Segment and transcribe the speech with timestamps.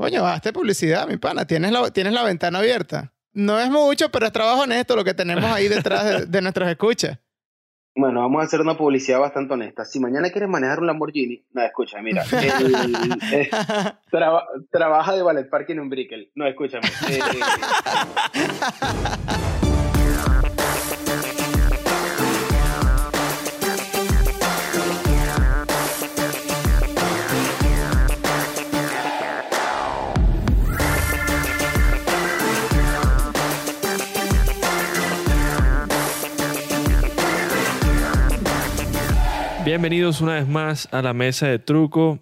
[0.00, 1.44] Coño, hazte publicidad, mi pana.
[1.44, 3.12] Tienes la, tienes la ventana abierta.
[3.34, 6.70] No es mucho, pero es trabajo honesto lo que tenemos ahí detrás de, de nuestras
[6.70, 7.18] escuchas.
[7.94, 9.84] Bueno, vamos a hacer una publicidad bastante honesta.
[9.84, 13.50] Si mañana quieres manejar un Lamborghini, no, escucha, mira, el- eh,
[14.10, 16.30] traba- trabaja de valet parking en un Brickell.
[16.34, 16.88] No, escúchame.
[17.10, 17.20] eh,
[39.70, 42.18] Bienvenidos una vez más a la mesa de truco,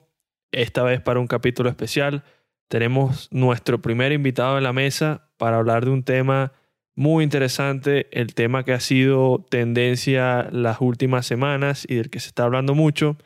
[0.53, 2.23] esta vez para un capítulo especial.
[2.69, 6.53] Tenemos nuestro primer invitado en la mesa para hablar de un tema
[6.95, 12.29] muy interesante, el tema que ha sido tendencia las últimas semanas y del que se
[12.29, 13.17] está hablando mucho.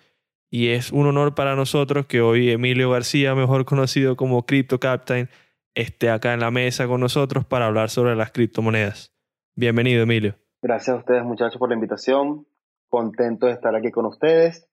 [0.49, 5.31] Y es un honor para nosotros que hoy Emilio García, mejor conocido como Crypto Captain,
[5.75, 9.13] esté acá en la mesa con nosotros para hablar sobre las criptomonedas.
[9.57, 10.37] Bienvenido, Emilio.
[10.63, 12.47] gracias a ustedes, muchachos, por la invitación.
[12.93, 14.69] Contento de estar aquí con ustedes.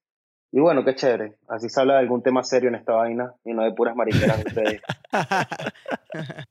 [0.52, 1.36] Y bueno, qué chévere.
[1.48, 4.44] Así se habla de algún tema serio en esta vaina y no de puras mariqueras
[4.44, 4.82] de ustedes.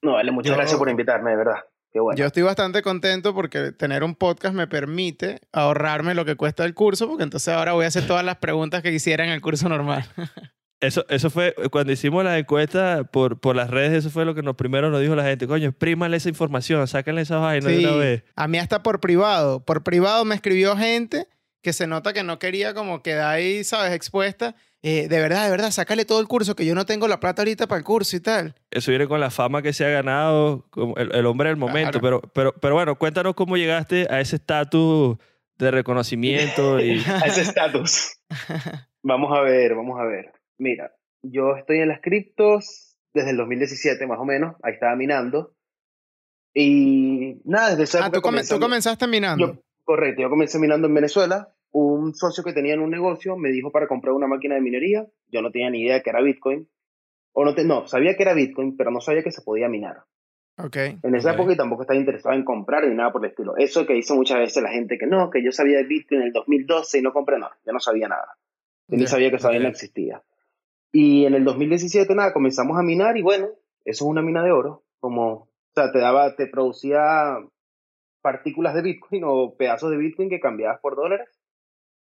[0.01, 1.57] No, vale, muchas Yo- gracias por invitarme, de verdad.
[1.91, 2.17] Qué bueno.
[2.17, 6.73] Yo estoy bastante contento porque tener un podcast me permite ahorrarme lo que cuesta el
[6.73, 9.67] curso, porque entonces ahora voy a hacer todas las preguntas que quisiera en el curso
[9.69, 10.05] normal.
[10.81, 14.41] Eso, eso fue, cuando hicimos la encuesta por, por las redes, eso fue lo que
[14.43, 15.45] nos primero nos dijo la gente.
[15.45, 18.23] Coño, exprímale esa información, sáquenle esa vaina de una vez.
[18.33, 19.59] a mí hasta por privado.
[19.65, 21.27] Por privado me escribió gente
[21.61, 23.93] que se nota que no quería como quedar ahí, ¿sabes?
[23.93, 24.55] Expuesta.
[24.81, 27.41] Eh, de verdad, de verdad, sácale todo el curso, que yo no tengo la plata
[27.41, 28.55] ahorita para el curso y tal.
[28.71, 31.99] Eso viene con la fama que se ha ganado, como el, el hombre del momento.
[31.99, 35.17] Pero, pero, pero bueno, cuéntanos cómo llegaste a ese estatus
[35.57, 37.03] de reconocimiento y...
[37.05, 38.19] a ese estatus.
[39.03, 40.31] Vamos a ver, vamos a ver.
[40.57, 40.93] Mira,
[41.23, 45.55] yo estoy en las criptos desde el 2017 más o menos, ahí estaba minando.
[46.53, 49.53] Y nada, desde esa Ah, época tú, come- comencé- tú comenzaste minando.
[49.53, 51.49] Yo, correcto, yo comencé minando en Venezuela.
[51.71, 55.07] Un socio que tenía en un negocio me dijo para comprar una máquina de minería.
[55.29, 56.69] Yo no tenía ni idea que era Bitcoin.
[57.33, 60.03] O no, te, no, sabía que era Bitcoin, pero no sabía que se podía minar.
[60.59, 60.75] Ok.
[61.01, 61.35] En esa Ok.
[61.35, 63.57] época y tampoco estaba interesado en comprar ni nada por el estilo.
[63.57, 66.27] Eso que dice muchas veces la gente que no, que yo sabía de Bitcoin en
[66.27, 67.57] el 2012 y no compré nada.
[67.65, 68.37] Yo no sabía nada.
[68.87, 69.73] Yo ni Ya, sabía que esa vaina ok.
[69.73, 70.21] existía.
[70.91, 73.47] Y en el 2017, nada, comenzamos a minar y bueno,
[73.85, 74.83] eso es una mina de oro.
[74.99, 77.37] Como, o sea, te daba, te producía
[78.21, 81.27] partículas de Bitcoin o pedazos de Bitcoin que cambiabas por dólares.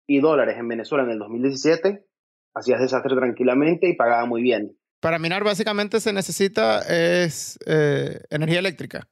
[0.07, 2.05] Y dólares en Venezuela en el 2017,
[2.53, 4.77] hacías desastre tranquilamente y pagaba muy bien.
[5.01, 9.07] Para minar básicamente se necesita es eh, energía eléctrica.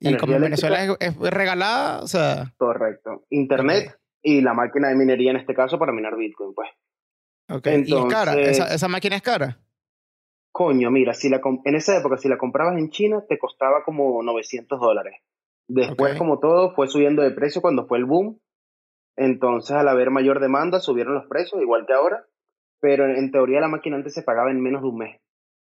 [0.00, 0.68] Y Energía como eléctrica.
[0.68, 3.24] Venezuela es, es regalada, o sea, Correcto.
[3.30, 6.68] Internet y la máquina de minería en este caso para minar Bitcoin, pues.
[7.50, 7.66] ok.
[7.84, 9.58] y es cara, Entonces- esa, esa máquina es cara.
[10.50, 14.22] Coño, mira, si la en esa época, si la comprabas en China, te costaba como
[14.22, 15.14] 900 dólares.
[15.74, 18.38] Después, como todo, fue subiendo de precio cuando fue el boom.
[19.16, 22.26] Entonces, al haber mayor demanda, subieron los precios, igual que ahora.
[22.80, 25.20] Pero en, en teoría, la máquina antes se pagaba en menos de un mes,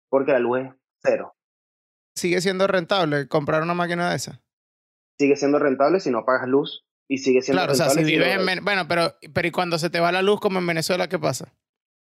[0.08, 0.68] porque la luz es
[1.02, 1.34] cero.
[2.16, 4.40] Sigue siendo rentable comprar una máquina de esa.
[5.18, 8.10] Sigue siendo rentable si no pagas luz, y sigue siendo Claro, o sea, rentable si
[8.12, 8.46] si vives no- en...
[8.46, 11.18] Ven- Bueno, pero, pero ¿y cuando se te va la luz como en Venezuela, qué
[11.18, 11.52] pasa?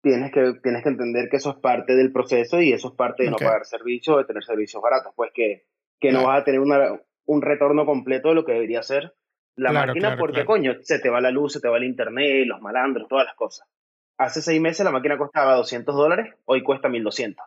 [0.00, 3.24] tienes que, tienes que entender que eso es parte del proceso y eso es parte
[3.24, 5.12] de no pagar servicios o de tener servicios baratos.
[5.16, 5.66] Pues que,
[6.00, 6.28] que no Claro.
[6.28, 9.14] vas a tener una, un retorno completo de lo que debería ser
[9.54, 10.46] la Claro, máquina claro, porque, claro.
[10.46, 13.34] coño, se te va la luz, se te va el internet, los malandros, todas las
[13.34, 13.68] cosas.
[14.16, 17.44] Hace seis meses la máquina costaba 200 dólares, hoy cuesta 1200.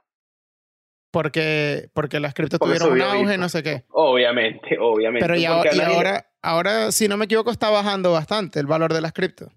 [1.11, 3.83] Porque, porque las criptos Porque tuvieron un auge, no sé qué.
[3.89, 5.25] Obviamente, obviamente.
[5.25, 8.67] Pero y, ahora, a y ahora, ahora, si no me equivoco, está bajando bastante el
[8.67, 9.49] valor de las criptos.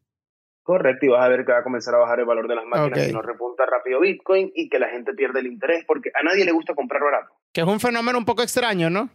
[0.62, 2.64] Correcto, y vas a ver que va a comenzar a bajar el valor de las
[2.64, 3.04] máquinas Ok.
[3.06, 6.44] si no repunta rápido Bitcoin y que la gente pierde el interés porque a nadie
[6.46, 7.34] le gusta comprar barato.
[7.52, 9.10] Que es un fenómeno un poco extraño, ¿no?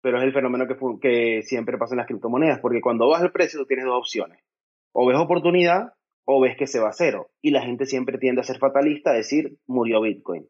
[0.00, 0.66] Pero es el fenómeno
[1.00, 4.40] que, siempre pasa en las criptomonedas, porque cuando baja el precio tú tienes dos opciones.
[4.92, 5.94] O ves oportunidad
[6.24, 7.30] o ves que se va a cero.
[7.40, 10.46] Y la gente siempre tiende a ser fatalista, a decir, murió Bitcoin.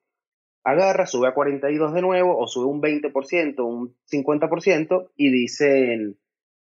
[0.64, 6.18] Agarra, sube a 42 de nuevo, o sube un 20%, un 50%, y dicen,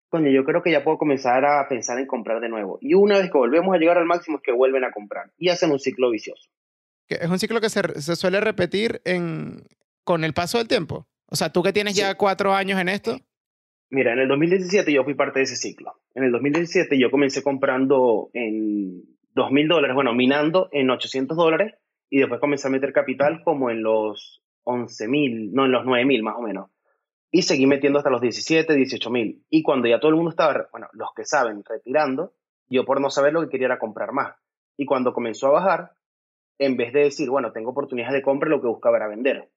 [0.08, 2.78] coño, yo creo que ya puedo comenzar a pensar en comprar de nuevo.
[2.80, 5.32] Y una vez que volvemos a llegar al máximo es que vuelven a comprar.
[5.36, 6.48] Y hacen un ciclo vicioso.
[7.08, 9.64] Es un ciclo que se, se suele repetir en,
[10.04, 11.08] con el paso del tiempo.
[11.30, 12.00] O sea, tú que tienes Sí.
[12.00, 13.18] ya cuatro años en esto,
[13.92, 15.94] Mira, en el 2017 yo fui parte de ese ciclo.
[16.14, 19.02] En el 2017 yo comencé comprando en
[19.34, 21.74] 2.000 dólares, bueno, minando en 800 dólares
[22.08, 26.36] y después comencé a meter capital como en los 11.000, no, en los 9.000 más
[26.36, 26.70] o menos.
[27.32, 29.42] Y seguí metiendo hasta los 17, 18.000.
[29.50, 32.34] Y cuando ya todo el mundo estaba, bueno, los que saben, retirando,
[32.68, 34.36] yo por no saber lo que quería era comprar más.
[34.76, 35.92] Y cuando comenzó a bajar,
[36.58, 39.48] en vez de decir, bueno, tengo oportunidades de compra, lo que buscaba era vender.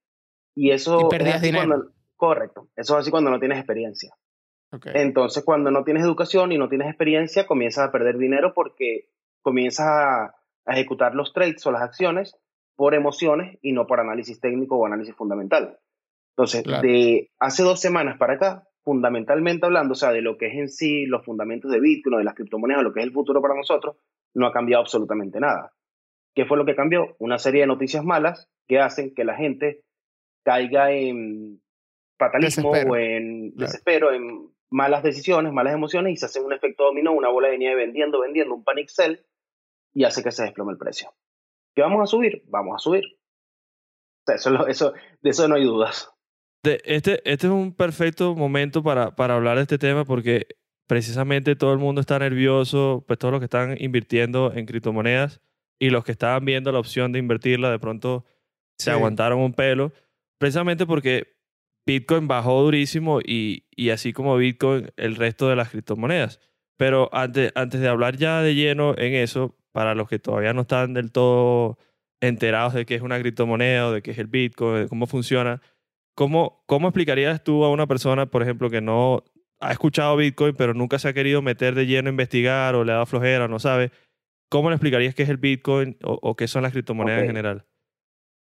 [0.55, 1.01] Y eso...
[1.07, 1.67] Y perdías es dinero.
[1.67, 2.67] cuando- correcto.
[2.75, 4.13] Eso es así cuando no tienes experiencia.
[4.85, 9.09] Entonces, cuando no tienes educación y no tienes experiencia, comienzas a perder dinero porque
[9.43, 10.23] comienzas a,
[10.65, 12.35] a ejecutar los trades o las acciones
[12.75, 15.77] por emociones y no por análisis técnico o análisis fundamental.
[16.35, 16.81] Entonces, Claro.
[16.81, 20.69] de hace dos semanas para acá, fundamentalmente hablando, o sea, de lo que es en
[20.69, 23.53] sí los fundamentos de Bitcoin o de las criptomonedas, lo que es el futuro para
[23.55, 23.97] nosotros,
[24.33, 25.71] no ha cambiado absolutamente nada.
[26.33, 27.15] ¿Qué fue lo que cambió?
[27.19, 29.83] Una serie de noticias malas que hacen que la gente
[30.43, 31.61] caiga en
[32.17, 32.93] fatalismo Desespero.
[32.93, 33.65] o en Claro.
[33.67, 37.57] desespero, en malas decisiones, malas emociones y se hace un efecto dominó, una bola de
[37.57, 39.25] nieve vendiendo, vendiendo, un panic sell
[39.93, 41.11] y hace que se desplome el precio.
[41.75, 42.43] ¿Qué vamos a subir?
[42.47, 43.03] Vamos a subir.
[43.05, 46.09] O sea, eso, es lo- eso, de eso no hay dudas.
[46.63, 50.47] De- este, este es un perfecto momento para, para hablar de este tema porque
[50.87, 55.41] precisamente todo el mundo está nervioso, pues todos los que están invirtiendo en criptomonedas
[55.79, 58.25] y los que estaban viendo la opción de invertirla de pronto
[58.77, 58.89] se Sí.
[58.91, 59.91] aguantaron un pelo,
[60.43, 61.37] precisamente porque
[61.85, 66.41] Bitcoin bajó durísimo y, y así como Bitcoin, el resto de las criptomonedas.
[66.75, 70.63] Pero antes, antes de hablar ya de lleno en eso, para los que todavía no
[70.63, 71.77] están del todo
[72.19, 75.61] enterados de qué es una criptomoneda o de qué es el Bitcoin, de cómo funciona,
[76.13, 79.23] ¿cómo, ¿cómo explicarías tú a una persona, por ejemplo, que no
[79.61, 82.91] ha escuchado Bitcoin pero nunca se ha querido meter de lleno a investigar o le
[82.91, 83.91] da flojera, no sabe?
[84.49, 87.65] ¿Cómo le explicarías qué es el Bitcoin o, o qué son las criptomonedas en general?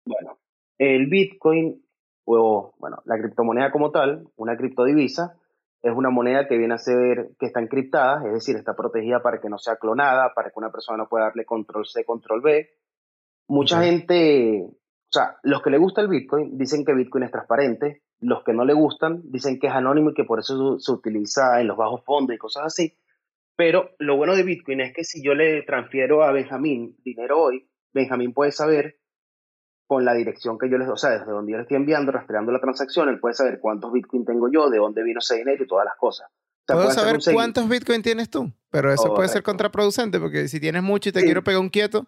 [0.03, 0.41] Bueno,
[0.81, 1.85] el Bitcoin,
[2.25, 5.37] o bueno, la criptomoneda como tal, una criptodivisa,
[5.81, 9.41] es una moneda que viene a ser, que está encriptada, es decir, está protegida para
[9.41, 12.69] que no sea clonada, para que una persona no pueda darle control C, control B.
[13.47, 18.03] Mucha gente, o sea, los que le gusta el Bitcoin dicen que Bitcoin es transparente,
[18.19, 20.91] los que no le gustan dicen que es anónimo y que por eso se, se
[20.91, 22.95] utiliza en los bajos fondos y cosas así.
[23.55, 27.67] Pero lo bueno de Bitcoin es que si yo le transfiero a Benjamín dinero hoy,
[27.91, 29.00] Benjamín puede saber
[29.91, 32.53] con la dirección que yo les, o sea, desde donde yo le estoy enviando, rastreando
[32.53, 35.67] la transacción, él puede saber cuántos Bitcoin tengo yo, de dónde vino ese dinero y
[35.67, 36.29] todas las cosas.
[36.29, 40.61] O sea, Puedo saber cuántos Bitcoin tienes tú, pero eso puede ser contraproducente porque si
[40.61, 41.25] tienes mucho y te Sí.
[41.25, 42.05] quiero pegar un quieto,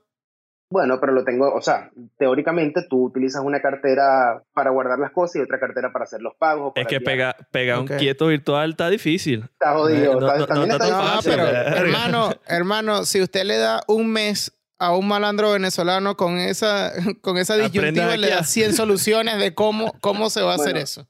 [0.70, 5.36] Bueno, pero lo tengo, o sea, teóricamente tú utilizas una cartera para guardar las cosas
[5.36, 6.72] y otra cartera para hacer los pagos.
[6.76, 7.92] Es que pega, pegar Ok.
[7.92, 9.42] un quieto virtual está difícil.
[9.44, 10.14] Está jodido.
[10.14, 11.44] No, no, está- no, está fácil, pero
[11.78, 14.52] hermano, hermano, si usted le da un mes
[14.86, 16.92] a un malandro venezolano con esa,
[17.22, 20.80] con esa disyuntiva, le da 100 soluciones de cómo, cómo se va a hacer Bueno.
[20.84, 21.08] eso.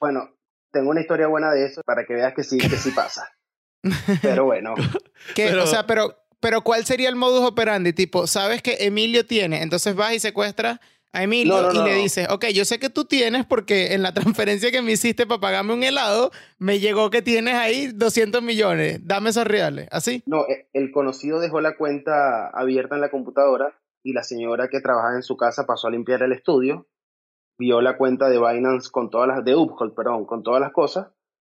[0.00, 0.30] Bueno,
[0.72, 3.28] tengo una historia buena de eso para que veas que sí, que sí pasa.
[4.22, 4.74] Pero bueno,
[5.36, 7.92] Pero- O sea, pero, pero ¿cuál sería el modus operandi?
[7.92, 10.78] Tipo, sabes que Emilio tiene, entonces vas y secuestras
[11.12, 12.02] a Emilio No, no, y no, le no.
[12.02, 15.40] dices, ok, yo sé que tú tienes porque en la transferencia que me hiciste para
[15.40, 20.22] pagarme un helado, me llegó que tienes ahí 200 millones, dame esos reales, ¿así?
[20.26, 24.80] no, eh, el conocido dejó la cuenta abierta en la computadora y la señora que
[24.80, 26.86] trabajaba en su casa pasó a limpiar el estudio,
[27.58, 31.08] vio la cuenta de Binance con todas las, de Uphold, perdón, con todas las cosas,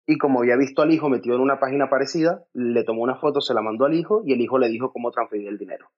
[0.06, 3.40] y como había visto al hijo metido en una página parecida, le tomó una foto,
[3.40, 5.90] se la mandó al hijo y el hijo le dijo cómo transferir el dinero.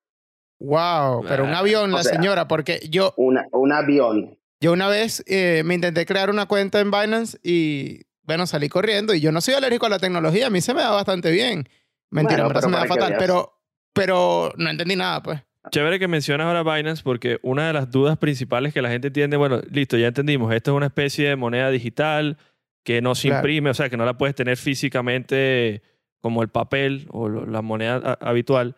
[0.64, 4.38] Wow, pero un avión o la sea- señora, porque yo, Una, un avión.
[4.60, 9.14] yo una vez eh, me intenté crear una cuenta en Binance y, bueno, salí corriendo
[9.14, 11.68] y yo no soy alérgico a la tecnología, a mí se me da bastante bien.
[12.10, 13.52] Mentira, Bueno, en verdad se pero me da fatal, pero,
[13.92, 15.40] pero no entendí nada, pues.
[15.70, 19.36] Chévere que mencionas ahora Binance porque una de las dudas principales que la gente tiene,
[19.36, 22.36] bueno, listo, ya entendimos, esto es una especie de moneda digital
[22.84, 23.40] que no se Claro.
[23.40, 25.82] imprime, o sea, que no la puedes tener físicamente
[26.20, 28.76] como el papel o la moneda habitual.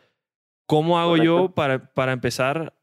[0.66, 1.54] ¿Cómo hago yo Correcto.
[1.54, 2.74] para, para empezar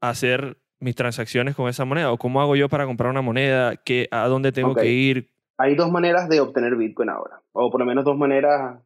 [0.00, 2.12] a hacer mis transacciones con esa moneda?
[2.12, 3.76] ¿O cómo hago yo para comprar una moneda?
[3.76, 4.80] ¿Qué, ¿A dónde tengo Ok.
[4.80, 5.30] que ir?
[5.58, 8.80] Hay dos maneras de obtener Bitcoin ahora, o por lo menos dos maneras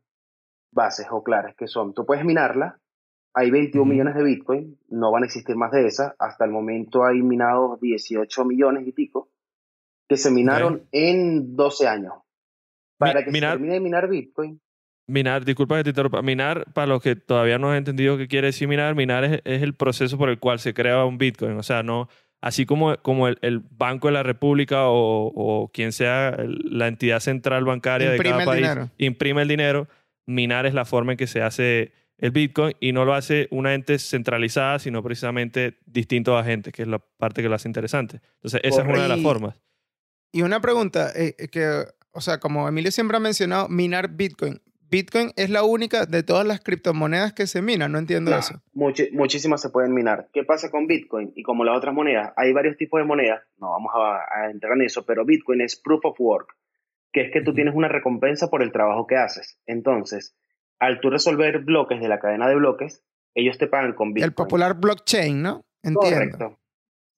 [0.72, 2.80] bases o claras, que son, tú puedes minarla,
[3.32, 3.90] hay 21 Ujú.
[3.92, 7.80] millones de Bitcoin, no van a existir más de esas, hasta el momento hay minados
[7.80, 9.28] 18 millones y pico,
[10.08, 12.14] que se minaron en 12 años.
[12.98, 14.60] Para Mi- que minar- se termine de minar Bitcoin,
[15.06, 16.22] Minar, disculpa que te interrumpa.
[16.22, 19.62] Minar, para los que todavía no han entendido qué quiere decir minar, minar es, es
[19.62, 21.58] el proceso por el cual se crea un Bitcoin.
[21.58, 22.08] O sea, no,
[22.40, 26.88] así como, como el, el Banco de la República o, o quien sea el- la
[26.88, 28.90] entidad central bancaria Imprime de cada país dinero.
[28.98, 29.88] imprime el dinero,
[30.26, 33.74] minar es la forma en que se hace el Bitcoin y no lo hace una
[33.74, 38.20] ente centralizada, sino precisamente distintos agentes, que es la parte que lo hace interesante.
[38.36, 39.56] Entonces, esa es una de las formas.
[40.32, 44.60] Y una pregunta, eh, eh, que, o sea, como Emilio siempre ha mencionado, minar Bitcoin.
[44.94, 48.62] Bitcoin es la única de todas las criptomonedas que se minan, no entiendo no, eso.
[48.72, 50.28] muchísimas se pueden minar.
[50.32, 51.32] ¿Qué pasa con Bitcoin?
[51.34, 54.74] Y como las otras monedas, hay varios tipos de monedas, no vamos a, a entrar
[54.74, 56.54] en eso, pero Bitcoin es proof of work,
[57.12, 59.58] que es que tú tienes una recompensa por el trabajo que haces.
[59.66, 60.36] Entonces,
[60.78, 63.02] al tú resolver bloques de la cadena de bloques,
[63.34, 64.28] ellos te pagan con Bitcoin.
[64.30, 65.64] El popular blockchain, ¿no?
[65.82, 66.38] Entiendo.
[66.38, 66.58] Correcto.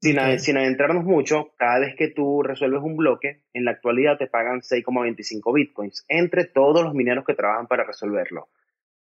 [0.00, 4.26] Sin, sin adentrarnos mucho, cada vez que tú resuelves un bloque, en la actualidad te
[4.26, 8.48] pagan 6,25 bitcoins entre todos los mineros que trabajan para resolverlo.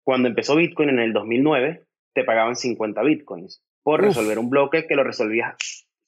[0.03, 1.83] Cuando empezó Bitcoin en el 2009,
[2.13, 4.07] te pagaban 50 bitcoins por Uf.
[4.07, 5.55] resolver un bloque que lo resolvías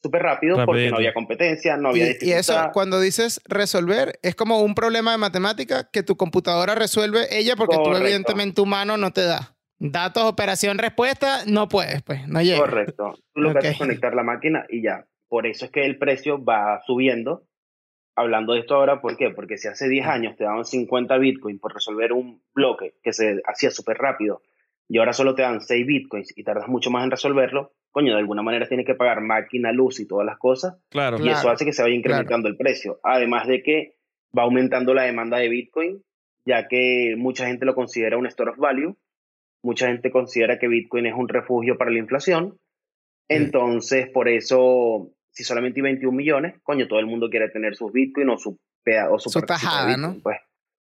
[0.01, 4.35] súper rápido porque no había competencia, no había Y, y eso, cuando dices resolver, es
[4.35, 8.97] como un problema de matemática que tu computadora resuelve ella porque tú evidentemente tu mano
[8.97, 9.55] no te da.
[9.83, 12.59] Datos, operación, respuesta, no puedes, pues, no llega.
[12.59, 13.15] Correcto.
[13.33, 15.07] Tú lo que haces es conectar la máquina y ya.
[15.27, 17.47] Por eso es que el precio va subiendo.
[18.15, 19.31] Hablando de esto ahora, ¿por qué?
[19.31, 23.41] Porque si hace 10 años te daban 50 bitcoins por resolver un bloque que se
[23.47, 24.43] hacía súper rápido
[24.87, 28.19] y ahora solo te dan 6 bitcoins y tardas mucho más en resolverlo, coño, de
[28.19, 31.17] alguna manera tienes que pagar máquina, luz y todas las cosas Claro.
[31.25, 32.99] y eso hace que se vaya incrementando el precio.
[33.01, 33.95] Además de que
[34.37, 36.03] va aumentando la demanda de Bitcoin,
[36.45, 38.95] ya que mucha gente lo considera un store of value,
[39.63, 42.57] mucha gente considera que Bitcoin es un refugio para la inflación.
[43.29, 47.91] Entonces, por eso, si solamente hay 21 millones, coño, todo el mundo quiere tener sus
[47.91, 48.59] Bitcoin o su,
[49.09, 50.21] o su, Su tajada, Bitcoin, ¿no?
[50.21, 50.37] Pues,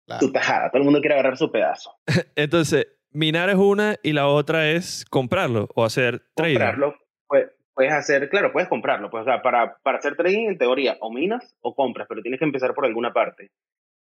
[0.07, 0.27] Claro.
[0.27, 1.93] su tajada, todo el mundo quiere agarrar su pedazo.
[2.35, 6.55] Entonces, minar es una y la otra es comprarlo o hacer trading.
[6.55, 6.95] comprarlo,
[7.29, 9.09] pues, puedes hacer, claro, puedes comprarlo.
[9.11, 12.41] Pues, o sea, para, para hacer trading, en teoría, o minas o compras, pero tienes
[12.41, 13.51] que empezar por alguna parte.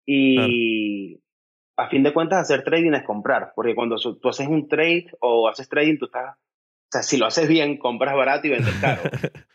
[0.06, 1.20] Y
[1.78, 5.48] a fin de cuentas, hacer trading es comprar, porque cuando tú haces un trade o
[5.50, 9.02] haces trading, tú estás, o sea, si lo haces bien, compras barato y vendes caro.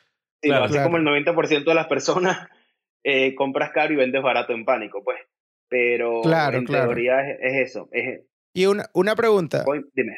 [0.42, 0.88] Si Claro, lo haces claro.
[0.90, 2.48] como el 90% de las personas,
[3.04, 5.18] eh, compras caro y vendes barato en pánico, pues.
[5.68, 7.90] Pero Claro, en teoría es, es eso.
[7.92, 8.22] Es,
[8.54, 9.64] Y una, una pregunta.
[9.66, 10.16] voy- dime.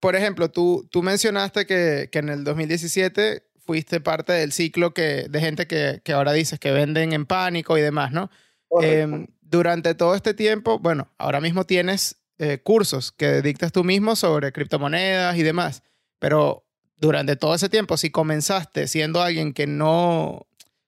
[0.00, 5.26] Por ejemplo, tú, tú mencionaste que, que en el 2017 fuiste parte del ciclo que,
[5.30, 8.30] de gente que, que ahora dices que venden en pánico y demás, ¿no?
[8.66, 9.26] Correcto.
[9.52, 14.50] Durante todo este tiempo, bueno, ahora mismo tienes eh, cursos que dictas tú mismo sobre
[14.50, 15.82] criptomonedas y demás,
[16.18, 16.64] pero
[16.96, 20.46] durante todo ese tiempo, si comenzaste siendo alguien que no,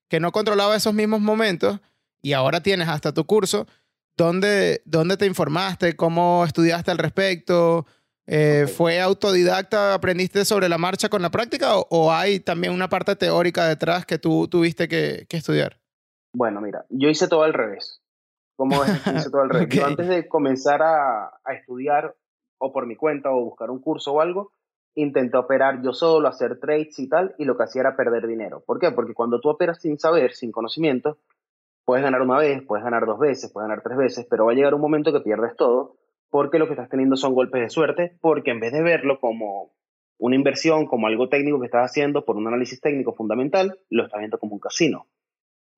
[0.09, 1.79] que no controlaba esos mismos momentos
[2.23, 3.67] y ahora tienes hasta tu curso,
[4.17, 5.95] ¿dónde, dónde te informaste?
[5.95, 7.85] ¿Cómo estudiaste al respecto?
[8.27, 8.71] Eh, Ok.
[8.71, 9.93] ¿Fue autodidacta?
[9.93, 14.07] ¿Aprendiste sobre la marcha con la práctica o, o hay también una parte teórica detrás
[14.07, 15.79] que tú tuviste que, que estudiar?
[16.33, 18.01] Bueno, mira, yo hice todo al revés.
[18.57, 18.91] ¿Cómo es
[19.33, 19.49] todo?
[19.69, 19.89] Yo Ok.
[19.89, 22.15] antes de comenzar a, a estudiar
[22.59, 24.53] o por mi cuenta o buscar un curso o algo,
[24.95, 28.63] intenté operar yo solo, hacer trades y tal, y lo que hacía era perder dinero.
[28.65, 28.91] ¿Por qué?
[28.93, 31.19] Porque cuando tú operas sin saber, sin conocimiento,
[31.85, 34.55] puedes ganar una vez, puedes ganar dos veces, puedes ganar tres veces, pero va a
[34.55, 35.97] llegar un momento que pierdes todo
[36.31, 39.71] porque lo que estás teniendo son golpes de suerte, porque en vez de verlo como
[40.19, 44.19] una inversión, como algo técnico que estás haciendo por un análisis técnico fundamental, lo estás
[44.19, 45.07] viendo como un casino.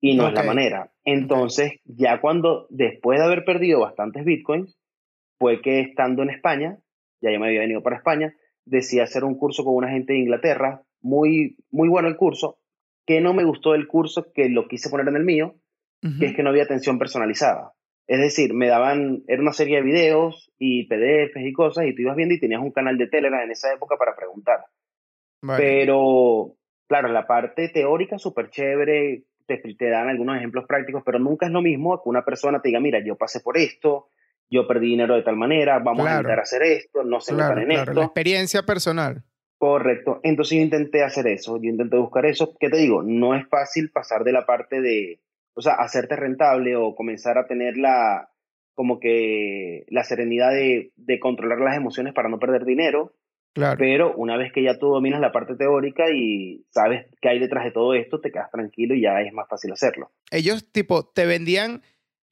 [0.00, 0.92] Y no es la manera.
[1.04, 4.78] Entonces, ya cuando, después de haber perdido bastantes bitcoins,
[5.38, 6.78] fue que estando en España,
[7.22, 8.34] ya yo me había venido para España,
[8.64, 12.58] decidí hacer un curso con una gente de Inglaterra, muy, muy bueno el curso,
[13.06, 15.54] que no me gustó el curso, que lo quise poner en el mío,
[16.20, 17.72] que es que no había atención personalizada.
[18.06, 22.02] Es decir, me daban, era una serie de videos y PDFs y cosas, y tú
[22.02, 24.60] ibas viendo y tenías un canal de Telegram en esa época para preguntar.
[25.42, 25.62] Vale.
[25.62, 26.54] Pero,
[26.88, 31.52] claro, la parte teórica súper chévere, te, te dan algunos ejemplos prácticos, pero nunca es
[31.52, 34.08] lo mismo que una persona te diga, mira, yo pasé por esto,
[34.50, 37.68] yo perdí dinero de tal manera, vamos a intentar hacer esto, no se Claro, en
[37.68, 38.00] claro, esto.
[38.00, 39.22] la experiencia personal.
[39.58, 40.20] Correcto.
[40.22, 42.54] Entonces yo intenté hacer eso, yo intenté buscar eso.
[42.60, 43.02] ¿Qué te digo?
[43.02, 45.20] No es fácil pasar de la parte de,
[45.54, 48.28] o sea, hacerte rentable o comenzar a tener la,
[48.74, 53.14] como que la serenidad de, de controlar las emociones para no perder dinero.
[53.56, 53.78] Claro.
[53.78, 57.64] Pero una vez que ya tú dominas la parte teórica y sabes qué hay detrás
[57.64, 60.10] de todo esto, te quedas tranquilo y ya es más fácil hacerlo.
[60.30, 61.80] Ellos, tipo, te vendían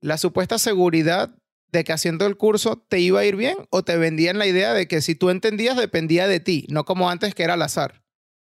[0.03, 1.31] la supuesta seguridad
[1.73, 4.75] de que haciendo el curso te iba a ir bien o te vendían la idea
[4.75, 8.03] de que si tú entendías dependía de ti, no como antes que era al azar.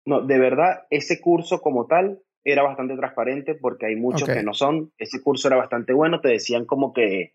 [0.06, 4.54] No, de verdad, ese curso como tal era bastante transparente porque hay muchos que no
[4.54, 4.92] son.
[4.98, 7.34] Ese curso era bastante bueno, te decían como que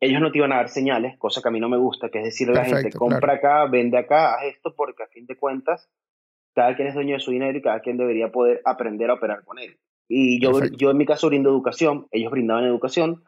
[0.00, 2.18] ellos no te iban a dar señales, cosa que a mí no me gusta, que
[2.18, 5.26] es decirle a la gente, Perfecto, compra acá, vende acá, haz esto, porque a fin
[5.26, 5.88] de cuentas,
[6.54, 9.44] cada quien es dueño de su dinero y cada quien debería poder aprender a operar
[9.44, 9.78] con él.
[10.08, 10.76] Y yo, Perfecto.
[10.78, 13.24] yo en mi caso brindo educación, ellos brindaban educación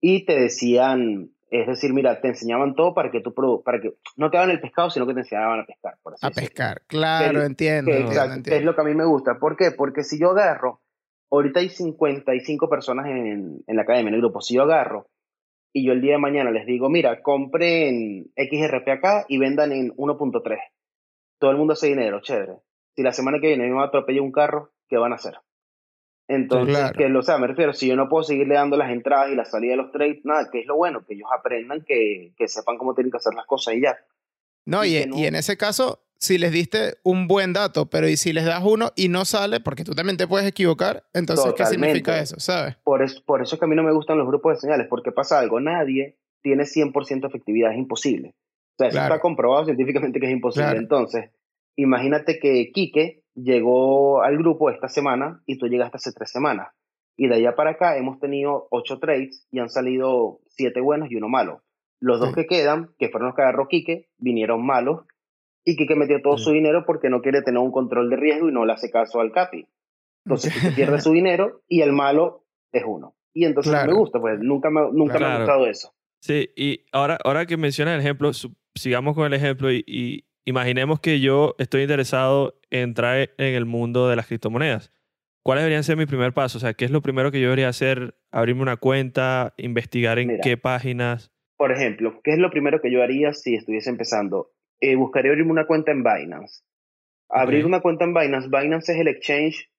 [0.00, 4.30] y te decían, es decir, mira, te enseñaban todo para que tú, para que no
[4.30, 5.94] te daban el pescado, sino que te enseñaban a pescar.
[6.02, 6.82] Por así A pescar.
[6.86, 7.90] Claro, Que- entiendo.
[7.90, 8.58] Que, entiendo, exacto, que entiendo.
[8.60, 9.38] es lo que a mí me gusta.
[9.38, 9.70] ¿Por qué?
[9.72, 10.80] Porque si yo agarro,
[11.30, 15.08] ahorita hay 55 personas en, en la academia, en el grupo, si yo agarro
[15.76, 19.90] y yo el día de mañana les digo, mira, compren XRP acá y vendan en
[19.96, 20.58] 1.3,
[21.38, 22.54] todo el mundo hace dinero, chévere.
[22.96, 25.34] Si la semana que viene me atropella un carro, ¿qué van a hacer?
[26.28, 26.94] Entonces, Claro.
[26.96, 29.44] que, o sea, me refiero, si yo no puedo seguirle dando las entradas y la
[29.44, 32.78] salida de los trades, nada, que es lo bueno, que ellos aprendan, que, que sepan
[32.78, 33.98] cómo tienen que hacer las cosas y ya.
[34.64, 37.86] No, y y, que no- y en ese caso, si les diste un buen dato,
[37.86, 41.04] pero y si les das uno y no sale, porque tú también te puedes equivocar,
[41.12, 42.40] entonces, ¿qué significa eso?
[42.40, 42.76] ¿Sabes?
[42.84, 44.86] Por eso, por eso es que a mí no me gustan los grupos de señales,
[44.88, 48.34] porque pasa algo, nadie tiene 100% efectividad, es imposible.
[48.74, 50.76] O sea, eso está comprobado científicamente que es imposible.
[50.76, 51.30] Entonces,
[51.76, 56.68] imagínate que Quique llegó al grupo esta semana y tú llegaste hace tres semanas.
[57.16, 61.16] Y de allá para acá hemos tenido ocho trades y han salido siete buenos y
[61.16, 61.62] uno malo.
[62.00, 65.06] Los dos que quedan, que fueron los que agarró Quique, vinieron malos
[65.64, 68.52] y Quique metió todo su dinero porque no quiere tener un control de riesgo y
[68.52, 69.66] no le hace caso al Capi.
[70.26, 73.16] Entonces pierde su dinero y el malo es uno.
[73.32, 75.92] Y entonces no me gusta, pues nunca me, nunca me ha gustado eso.
[76.20, 78.30] Sí, y ahora, ahora que mencionas el ejemplo,
[78.74, 84.08] sigamos con el ejemplo y, imaginemos que yo estoy interesado en entrar en el mundo
[84.08, 84.92] de las criptomonedas.
[85.42, 86.58] ¿Cuáles deberían ser mi primer paso?
[86.58, 88.14] O sea, ¿qué es lo primero que yo debería hacer?
[88.30, 91.32] Abrirme una cuenta, investigar en qué páginas.
[91.56, 94.52] Por ejemplo, ¿qué es lo primero que yo haría si estuviese empezando?
[94.80, 96.62] Eh, buscaría abrirme una cuenta en Binance.
[97.28, 98.48] Abrir una cuenta en Binance.
[98.48, 99.70] Binance es el exchange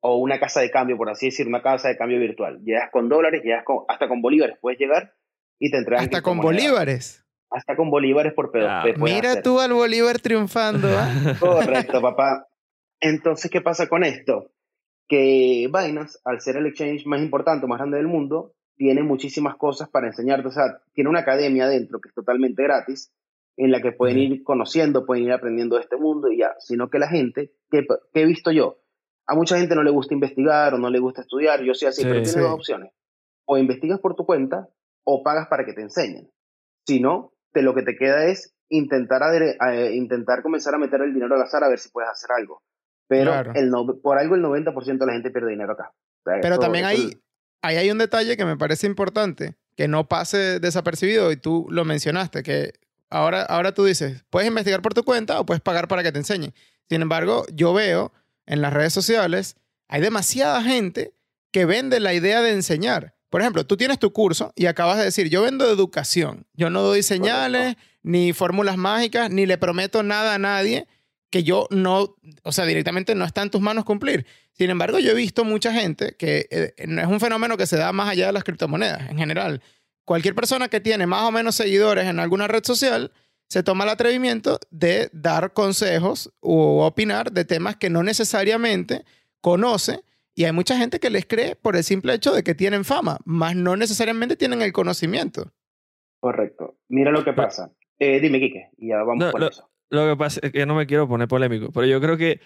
[0.00, 2.60] o una casa de cambio, por así decir, una casa de cambio virtual.
[2.64, 5.14] Llegas con dólares, llegas hasta con bolívares, puedes llegar
[5.58, 6.04] y te entregan.
[6.04, 7.24] Hasta con bolívares.
[7.50, 8.68] Hasta con bolívares por pedo.
[8.98, 10.88] mira tú al bolívar triunfando.
[10.88, 11.34] ¿ah?
[11.40, 12.46] Correcto, papá.
[13.00, 14.52] Entonces, ¿qué pasa con esto?
[15.08, 19.88] Que Binance, al ser el exchange más importante, más grande del mundo, tiene muchísimas cosas
[19.88, 20.48] para enseñarte.
[20.48, 23.12] O sea, tiene una academia dentro que es totalmente gratis,
[23.60, 26.54] en la que pueden ir conociendo, pueden ir aprendiendo de este mundo y ya.
[26.60, 28.78] Sino que la gente, ¿qué, he visto yo?
[29.26, 31.62] A mucha gente no le gusta investigar o no le gusta estudiar.
[31.62, 32.90] Yo soy así, pero tiene dos opciones.
[33.44, 34.70] O investigas por tu cuenta
[35.04, 36.30] o pagas para que te enseñen.
[36.86, 39.20] Si no, te, lo que te queda es intentar,
[39.92, 42.62] intentar comenzar a meter el dinero al azar a ver si puedes hacer algo.
[43.08, 43.70] Pero el
[44.02, 45.92] por algo el 90% de la gente pierde dinero acá.
[46.24, 47.20] Pero también hay,
[47.60, 51.84] ahí hay un detalle que me parece importante, que no pase desapercibido y tú lo
[51.84, 52.72] mencionaste, que
[53.10, 56.18] ahora, ahora tú dices, puedes investigar por tu cuenta o puedes pagar para que te
[56.18, 56.54] enseñen.
[56.88, 58.12] Sin embargo, yo veo
[58.46, 59.56] en las redes sociales,
[59.88, 61.12] hay demasiada gente
[61.52, 63.14] que vende la idea de enseñar.
[63.28, 66.82] Por ejemplo, tú tienes tu curso y acabas de decir, yo vendo educación, yo no
[66.82, 70.86] doy señales, ni fórmulas mágicas, ni le prometo nada a nadie
[71.30, 74.26] que yo no, o sea, directamente no está en tus manos cumplir.
[74.52, 77.76] Sin embargo, yo he visto mucha gente que eh, no es un fenómeno que se
[77.76, 79.62] da más allá de las criptomonedas en general.
[80.10, 83.12] Cualquier persona que tiene más o menos seguidores en alguna red social
[83.48, 89.04] se toma el atrevimiento de dar consejos o opinar de temas que no necesariamente
[89.40, 90.00] conoce
[90.34, 93.18] y hay mucha gente que les cree por el simple hecho de que tienen fama,
[93.24, 95.52] más no necesariamente tienen el conocimiento.
[96.18, 96.80] Correcto.
[96.88, 97.70] Mira lo que pasa.
[98.00, 99.69] Eh, dime, Quique, y ya vamos por eso.
[99.90, 102.40] Lo que pasa es que no me quiero poner polémico, pero yo creo que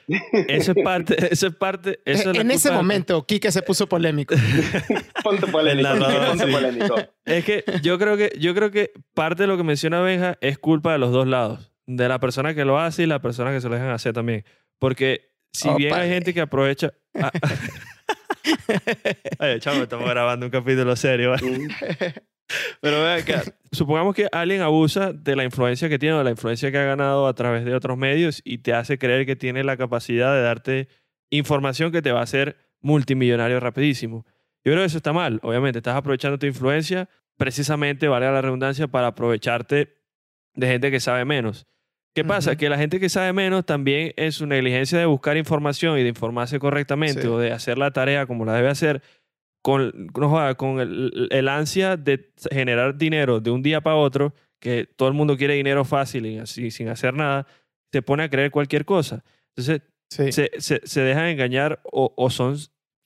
[0.48, 4.35] eso es parte, eso es parte, eso En ese momento, Quique se puso polémico.
[5.22, 5.90] ponte polémico,
[6.26, 6.96] ponte polémico.
[7.26, 10.59] Es que yo creo que, yo creo que parte de lo que menciona Benja es
[10.59, 13.61] culpa de los dos lados, de la persona que lo hace y la persona que
[13.61, 14.44] se lo dejan hacer también,
[14.78, 16.94] porque si bien hay gente que aprovecha.
[17.14, 17.30] Ah,
[19.38, 21.35] Ay, chamo, estamos grabando un capítulo serio.
[22.80, 23.35] Pero vean que,
[23.72, 26.85] supongamos que alguien abusa de la influencia que tiene o de la influencia que ha
[26.85, 30.42] ganado a través de otros medios y te hace creer que tiene la capacidad de
[30.42, 30.88] darte
[31.30, 34.26] información que te va a hacer multimillonario rapidísimo.
[34.64, 35.40] Yo creo que eso está mal.
[35.42, 39.96] Obviamente, estás aprovechando tu influencia precisamente, valga la redundancia, para aprovecharte
[40.54, 41.66] de gente que sabe menos.
[42.14, 42.54] ¿Qué pasa?
[42.54, 46.11] Que la gente que sabe menos también en su negligencia de buscar información y de
[46.11, 49.02] informarse correctamente o de hacer la tarea como la debe hacer,
[49.64, 50.09] con,
[50.59, 55.38] con el, ansia de generar dinero de un día para otro, que todo el mundo
[55.38, 57.46] quiere dinero fácil y así sin hacer nada,
[57.90, 59.24] se pone a creer cualquier cosa.
[59.57, 62.59] Entonces, se, se, se, dejan engañar o, o, son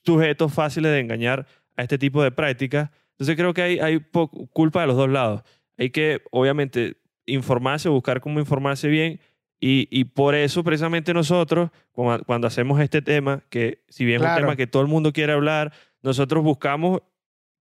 [0.04, 2.90] sujetos fáciles de engañar a este tipo de prácticas.
[3.12, 4.04] Entonces, creo que hay, hay
[4.52, 5.42] culpa de los dos lados.
[5.76, 9.20] Hay que, obviamente, informarse, buscar cómo informarse bien.
[9.60, 14.36] Y, y por eso precisamente nosotros, cuando, hacemos este tema, que si bien es un
[14.36, 17.00] tema que todo el mundo quiere hablar, nosotros buscamos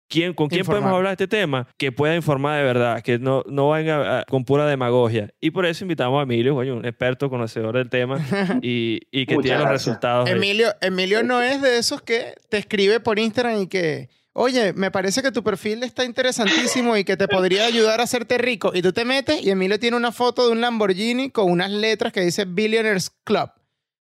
[0.09, 3.45] quién, con quién podemos hablar de este tema que pueda informar de verdad, que no,
[3.47, 5.33] no venga con pura demagogia.
[5.41, 8.19] Y por eso invitamos a Emilio, un experto conocedor del tema
[8.63, 10.29] y, y que tiene los resultados.
[10.29, 14.91] Emilio, Emilio no es de esos que te escribe por Instagram y que oye, me
[14.91, 18.73] parece que tu perfil está interesantísimo y que te podría ayudar a hacerte rico.
[18.75, 22.13] Y tú te metes y Emilio tiene una foto de un Lamborghini con unas letras
[22.13, 23.51] que dice Billionaires Club.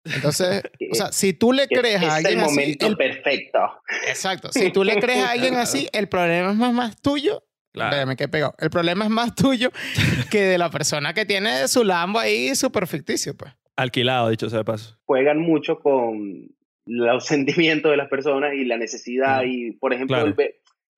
[0.05, 2.59] Entonces, o sea, si tú le crees a alguien así...
[2.59, 3.59] Es el momento perfecto.
[4.07, 4.51] Exacto.
[4.51, 7.43] Si tú le crees a alguien así, el problema es más, más tuyo.
[7.73, 8.07] Claro.
[8.07, 8.55] me quedé pegado.
[8.59, 9.69] El problema es más tuyo
[10.31, 13.51] que de la persona que tiene su Lambo ahí súper ficticio, pues.
[13.75, 14.97] Alquilado, dicho sea de paso.
[15.03, 19.43] Juegan mucho con los sentimientos de las personas y la necesidad.
[19.45, 20.35] Y, por ejemplo, el,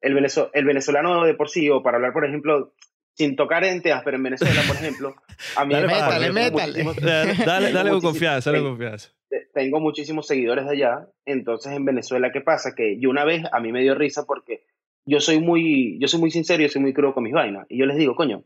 [0.01, 2.73] el, venezolano de por sí, o para hablar, por ejemplo,
[3.17, 5.15] sin tocar en teas, pero en Venezuela, por ejemplo,
[5.56, 6.84] A mí Dale, me pasa, tengo métale.
[7.01, 9.10] Dale, dale, dale con confianza, dale con confianza.
[9.30, 11.08] te- tengo muchísimos seguidores de allá.
[11.25, 12.73] Entonces, en Venezuela, ¿qué pasa?
[12.75, 14.63] Que yo una vez, a mí me dio risa porque
[15.06, 17.65] yo soy muy, yo soy muy sincero, yo soy muy crudo con mis vainas.
[17.69, 18.43] Y yo les digo, coño,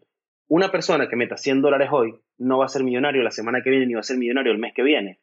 [0.48, 3.70] una persona que meta 100 dólares hoy no va a ser millonario la semana que
[3.70, 5.20] viene ni va a ser millonario el mes que viene.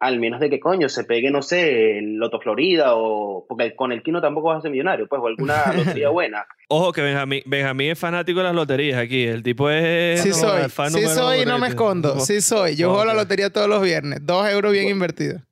[0.00, 3.44] Al menos de que, coño, se pegue, no sé, el Loto Florida o...
[3.46, 6.46] Porque con el Kino tampoco vas a ser millonario, pues, o alguna lotería buena.
[6.68, 9.24] Ojo que Benjamín, Benjamín es fanático de las loterías aquí.
[9.26, 10.22] El tipo es...
[10.22, 12.18] Sí no, soy, el fan sí soy y no me escondo.
[12.20, 12.76] Sí soy.
[12.76, 14.20] Yo juego la lotería todos los viernes.
[14.24, 15.42] Dos euros bien invertidos.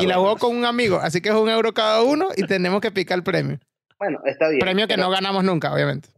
[0.00, 2.80] Y la juego con un amigo, así que es un euro cada uno y tenemos
[2.80, 3.58] que picar el premio.
[3.98, 4.60] Bueno, está bien.
[4.60, 6.08] Premio que pero- no ganamos nunca, obviamente.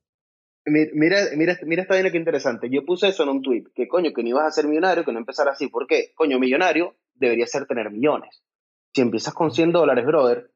[0.66, 2.68] Mi- Mira, mira, mira esta vaina que interesante.
[2.70, 5.12] Yo puse eso en un tweet, que coño, que no ibas a ser millonario, que
[5.12, 5.68] no empezar así.
[5.68, 6.12] ¿Por qué?
[6.14, 8.42] Coño, millonario debería ser tener millones.
[8.92, 10.50] Si empiezas con 100 dólares, brother,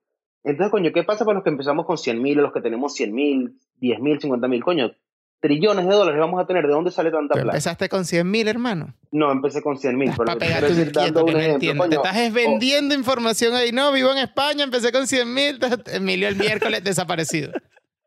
[0.45, 2.95] entonces, coño, ¿qué pasa para los que empezamos con 100 mil o los que tenemos
[2.95, 4.63] 100 mil, 10 mil, 50 mil?
[4.63, 4.93] Coño,
[5.41, 6.67] trillones de dólares vamos a tener.
[6.67, 7.49] ¿De dónde sale tanta plata?
[7.49, 8.95] empezaste con 100 mil, hermano.
[9.11, 10.13] No, empecé con 100 mil.
[10.13, 11.89] Para pegarte un quieto que no entiendo.
[11.89, 13.73] Te estás es vendiendo información ahí.
[13.73, 15.59] No, vivo en España, empecé con 100 mil.
[15.87, 17.51] Emilio el miércoles desaparecido.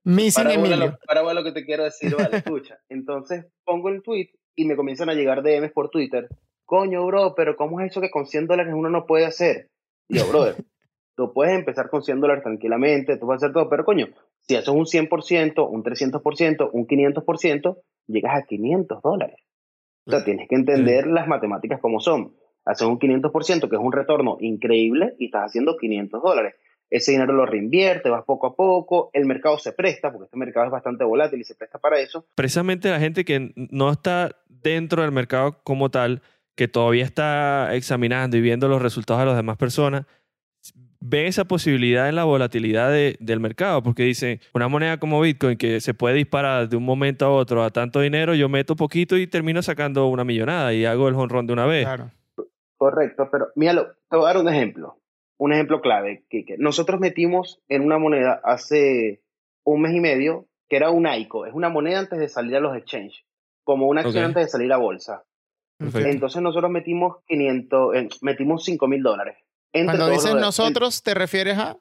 [0.04, 0.78] Missing para Emilio.
[0.78, 2.78] lo, para lo que te quiero decir, vale, escucha.
[2.88, 6.30] Entonces pongo el tweet y me comienzan a llegar DMs por Twitter.
[6.68, 9.70] Coño, bro, pero ¿cómo es eso que con 100 dólares uno no puede hacer?
[10.10, 10.56] Y yo, brother,
[11.16, 14.08] tú puedes empezar con 100 dólares tranquilamente, tú puedes hacer todo, pero coño,
[14.42, 17.78] si haces un 100%, un 300%, un 500%,
[18.08, 19.38] llegas a 500 dólares.
[20.06, 22.36] O sea, tienes que entender las matemáticas como son.
[22.66, 26.56] Haces un 500%, que es un retorno increíble, y estás haciendo 500 dólares
[26.90, 30.66] ese dinero lo reinvierte, vas poco a poco, el mercado se presta, porque este mercado
[30.68, 32.26] es bastante volátil y se presta para eso.
[32.36, 36.22] Precisamente la gente que no está dentro del mercado como tal,
[36.58, 40.06] que todavía está examinando y viendo los resultados de las demás personas,
[41.00, 45.56] ve esa posibilidad en la volatilidad de- del mercado, porque dicen, una moneda como Bitcoin
[45.58, 49.16] que se puede disparar de un momento a otro a tanto dinero, yo meto poquito
[49.16, 51.86] y termino sacando una millonada y hago el honrón de una vez.
[51.86, 52.12] Claro.
[52.78, 55.00] Correcto, pero míralo, te voy a dar un ejemplo,
[55.38, 56.26] un ejemplo clave.
[56.30, 59.22] Que, que nosotros metimos en una moneda hace
[59.64, 62.60] un mes y medio, que era un ICO, es una moneda antes de salir a
[62.60, 63.24] los exchanges,
[63.64, 65.24] como una acción antes de salir a bolsa.
[65.78, 66.10] Perfecto.
[66.10, 69.38] Entonces nosotros metimos 500, eh, metimos 5 mil dólares.
[69.72, 71.78] Cuando dices nosotros, ¿te refieres a?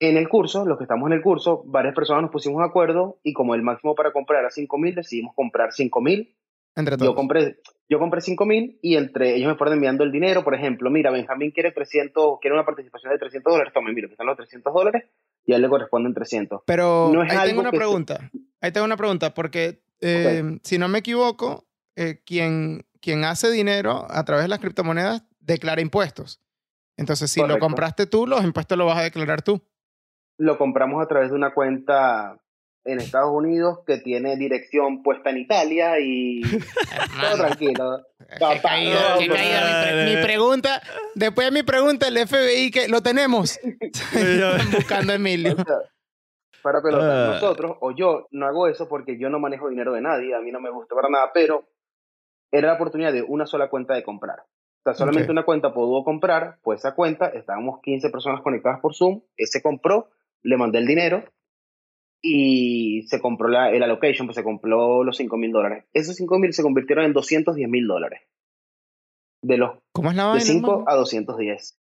[0.00, 3.18] En el curso, los que estamos en el curso, varias personas nos pusimos de acuerdo
[3.24, 6.36] y como el máximo para comprar era 5 mil, decidimos comprar 5 mil.
[6.76, 7.10] Entre todos.
[7.10, 7.56] Yo compré,
[7.88, 10.44] yo compré 5 mil y entre ellos me fueron enviando el dinero.
[10.44, 13.72] Por ejemplo, mira, Benjamín quiere 300, quiere una participación de 300 dólares.
[13.74, 15.04] Toma, mira, aquí están los 300 dólares
[15.44, 16.60] y a él le corresponden 300.
[16.64, 18.30] Pero No es ahí tengo una que se- pregunta.
[18.60, 24.06] Ahí tengo una pregunta, porque eh, si no me equivoco, eh, quien, quien hace dinero
[24.10, 26.40] a través de las criptomonedas declara impuestos.
[26.96, 29.62] Entonces, si lo compraste tú, los impuestos los vas a declarar tú.
[30.36, 32.38] Lo compramos a través de una cuenta
[32.84, 36.40] en Estados Unidos que tiene dirección puesta en Italia y
[37.20, 37.98] todo tranquilo.
[38.40, 39.16] No, qué no, caída.
[39.18, 40.82] Mi, pre- mi pregunta,
[41.14, 43.58] después de mi pregunta, el FBI, que lo tenemos.
[43.62, 45.52] Están buscando a Emilio.
[45.52, 45.76] O sea,
[46.62, 47.30] para pelota.
[47.30, 47.34] Ah.
[47.34, 50.50] Nosotros, o yo, no hago eso porque yo no manejo dinero de nadie, a mí
[50.50, 51.64] no me gusta para nada, pero
[52.52, 54.40] era la oportunidad de una sola cuenta de comprar.
[54.40, 55.32] O sea, solamente Ok.
[55.32, 60.08] una cuenta pudo comprar, pues esa cuenta, estábamos 15 personas conectadas por Zoom, ese compró,
[60.42, 61.24] le mandé el dinero
[62.22, 65.84] y se compró la, el allocation, pues se compró los 5 mil dólares.
[65.92, 68.22] Esos 5 mil se convirtieron en 210 mil dólares.
[69.42, 70.44] De los ¿Cómo es la de vaina?
[70.44, 70.84] 5 hermano?
[70.88, 71.78] a 210.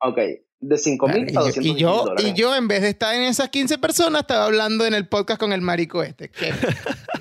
[0.00, 0.18] Ok,
[0.60, 2.24] de 5 mil Y a yo- 210 y yo, dólares.
[2.26, 5.40] y yo, en vez de estar en esas 15 personas, estaba hablando en el podcast
[5.40, 6.30] con el marico este.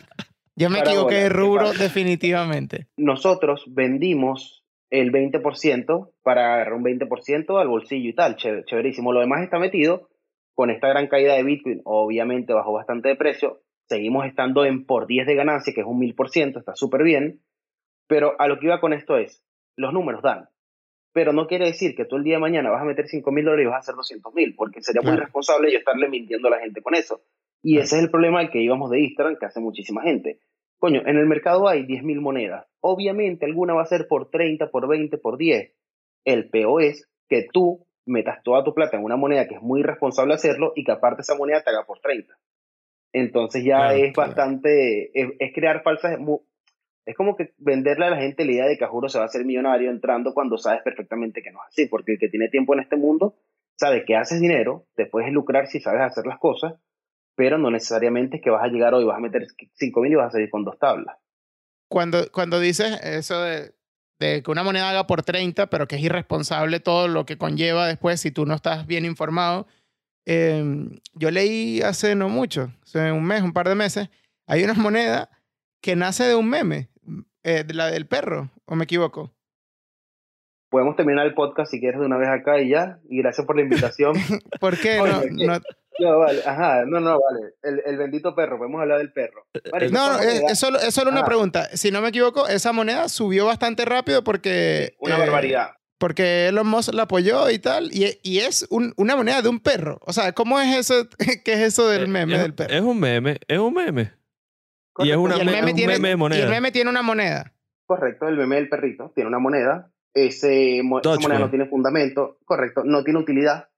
[0.57, 2.87] Yo me equivoqué de rubro definitivamente.
[2.97, 9.13] nosotros vendimos el 20% para agarrar un 20% al bolsillo y tal, chéver- chéverísimo.
[9.13, 10.09] Lo demás está metido
[10.55, 15.05] con esta gran caída de Bitcoin, obviamente bajó bastante de precio, seguimos estando en por
[15.05, 17.41] 10 de ganancia, que es un 1000%, está súper bien,
[18.07, 19.43] pero a lo que iba con esto es,
[19.75, 20.49] los números dan,
[21.13, 23.45] pero no quiere decir que tú el día de mañana vas a meter 5 mil
[23.45, 25.21] dólares y vas a hacer 200 mil, porque sería muy Claro.
[25.21, 27.21] irresponsable yo estarle mintiendo a la gente con eso.
[27.61, 30.39] Y ese es el problema al que íbamos de Instagram, que hace muchísima gente.
[30.79, 32.65] Coño, en el mercado hay 10.000 monedas.
[32.81, 35.73] Obviamente alguna va a ser por 30, por 20, por 10.
[36.23, 39.81] El peor es que tú metas toda tu plata en una moneda que es muy
[39.81, 42.33] irresponsable hacerlo y que aparte esa moneda te haga por 30.
[43.13, 44.29] Entonces ya Claro, es claro.
[44.29, 46.17] bastante, es, es crear falsas,
[47.05, 49.23] es como que venderle a la gente la idea de que a juro se va
[49.23, 52.49] a hacer millonario entrando cuando sabes perfectamente que no es así, porque el que tiene
[52.49, 53.35] tiempo en este mundo
[53.75, 56.73] sabe que haces dinero, te puedes lucrar si sabes hacer las cosas,
[57.37, 59.45] pero no necesariamente es que vas a llegar hoy, vas a meter
[59.75, 61.15] 5 mil y vas a salir con dos tablas.
[61.89, 63.73] Cuando, cuando dices eso de,
[64.19, 67.87] de que una moneda haga por 30, pero que es irresponsable todo lo que conlleva
[67.87, 69.67] después si tú no estás bien informado,
[70.25, 74.09] eh, yo leí hace no mucho, hace un mes, un par de meses,
[74.47, 75.29] hay una moneda
[75.79, 76.89] que nace de un meme.
[77.43, 79.31] eh, de la del perro, ¿o me equivoco?
[80.69, 82.99] Podemos terminar el podcast si quieres de una vez acá y ya.
[83.09, 84.15] Y gracias por la invitación.
[84.59, 84.99] ¿Por qué?
[84.99, 85.45] Oye, No, ¿qué?
[85.45, 85.59] no,
[85.99, 86.41] no, vale.
[86.45, 87.53] Ajá, no, no, vale.
[87.63, 88.57] El, el bendito perro.
[88.57, 89.45] Podemos hablar del perro.
[89.53, 91.69] No, esa no, es, moneda, es solo, es solo una pregunta.
[91.75, 94.95] Si no me equivoco, esa moneda subió bastante rápido porque...
[94.99, 95.71] Una eh, barbaridad.
[95.99, 99.59] Porque Elon Musk la apoyó y tal, y, y es un- una moneda de un
[99.59, 99.99] perro.
[100.05, 101.07] O sea, ¿cómo es eso?
[101.43, 102.71] ¿Qué es eso del meme es, del perro?
[102.73, 104.13] es un meme, es un meme.
[104.99, 106.49] Y es una y el me- meme, es un tiene, meme de y el moneda.
[106.49, 107.53] meme tiene una moneda.
[107.87, 109.91] Correcto, el meme del perrito tiene una moneda.
[110.13, 112.37] Ese, esa moneda no tiene fundamento.
[112.45, 113.69] Correcto, no tiene utilidad.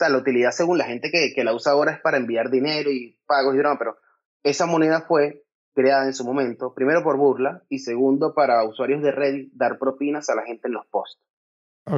[0.00, 2.90] Sea, la utilidad según la gente que, que la usa ahora es para enviar dinero
[2.90, 3.98] y pagos y demás, pero
[4.42, 9.12] esa moneda fue creada en su momento, primero por burla y segundo para usuarios de
[9.12, 11.20] Reddit dar propinas a la gente en los posts.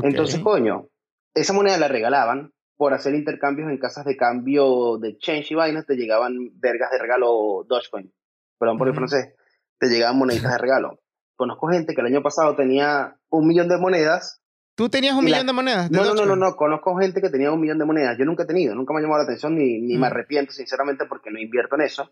[0.02, 0.88] Entonces, coño,
[1.32, 5.86] esa moneda la regalaban por hacer intercambios en casas de cambio de Change y vainas,
[5.86, 8.12] te llegaban vergas de regalo Dogecoin.
[8.58, 9.32] Perdón por el francés.
[9.78, 10.98] Te llegaban moneditas de regalo.
[11.36, 14.41] Conozco gente que el año pasado tenía un millón de monedas.
[14.82, 15.88] ¿Tú tenías un la- millón de monedas?
[15.90, 16.56] de No, no, no, no, no.
[16.56, 18.16] Conozco gente que tenía un millón de monedas.
[18.18, 20.00] Yo nunca he tenido, nunca me ha llamado la atención ni, ni Mm.
[20.00, 22.10] me arrepiento, sinceramente, porque no invierto en eso.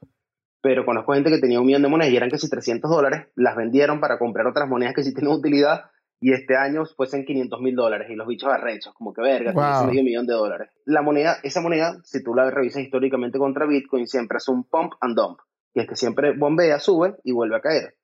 [0.63, 3.27] Pero conozco gente que tenía un millón de monedas y eran casi 300 dólares.
[3.35, 5.87] Las vendieron para comprar otras monedas que sí tienen utilidad
[6.21, 9.65] y este año fuesen 500 mil dólares y los bichos arrechos, como que verga, Wow.
[9.65, 9.87] wow.
[9.89, 10.71] medio millón de dólares.
[10.85, 14.93] La moneda, esa moneda, si tú la revisas históricamente contra Bitcoin, siempre es un pump
[15.01, 15.39] and dump,
[15.75, 17.97] y es que siempre bombea, sube y vuelve a caer.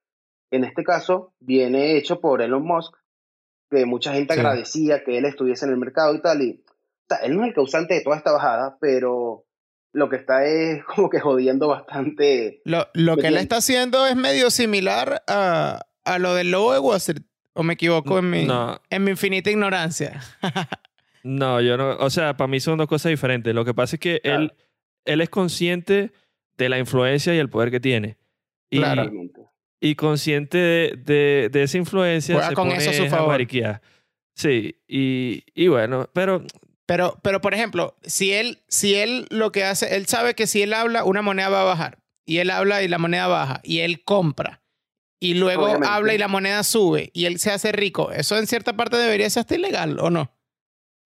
[0.50, 2.94] En este caso, viene hecho por Elon Musk,
[3.70, 4.40] que mucha gente Sí.
[4.40, 7.48] agradecía que él estuviese en el mercado y tal, y o sea, él no es
[7.48, 9.44] el causante de toda esta bajada, pero
[9.92, 12.61] lo que está es como que jodiendo bastante.
[12.64, 16.79] Lo, lo que él está haciendo es medio similar a, a lo del lobo de
[16.81, 17.22] Wall Street.
[17.59, 20.20] ¿O me equivoco en mi, No, en mi infinita ignorancia?
[21.22, 21.96] no, yo no.
[21.96, 23.55] O sea, para mí son dos cosas diferentes.
[23.55, 24.42] Lo que pasa es que Claro.
[24.42, 24.52] él,
[25.07, 26.12] él es consciente
[26.59, 28.18] de la influencia y el poder que tiene.
[28.70, 29.11] Y, Claro.
[29.87, 32.35] Y consciente de, de, de esa influencia.
[32.35, 33.40] Juega se con pone eso a su favor.
[34.35, 36.42] Sí, y, y bueno, pero
[36.87, 40.62] Pero, pero por ejemplo, si él, si él lo que hace, él sabe que si
[40.62, 41.99] él habla, una moneda va a bajar.
[42.25, 43.61] Y él habla y la moneda baja.
[43.62, 44.62] Y él compra.
[45.20, 45.88] Y luego Obviamente.
[45.88, 47.11] habla y la moneda sube.
[47.14, 48.11] Y él se hace rico.
[48.12, 50.33] ¿Eso en cierta parte debería ser hasta ilegal o no?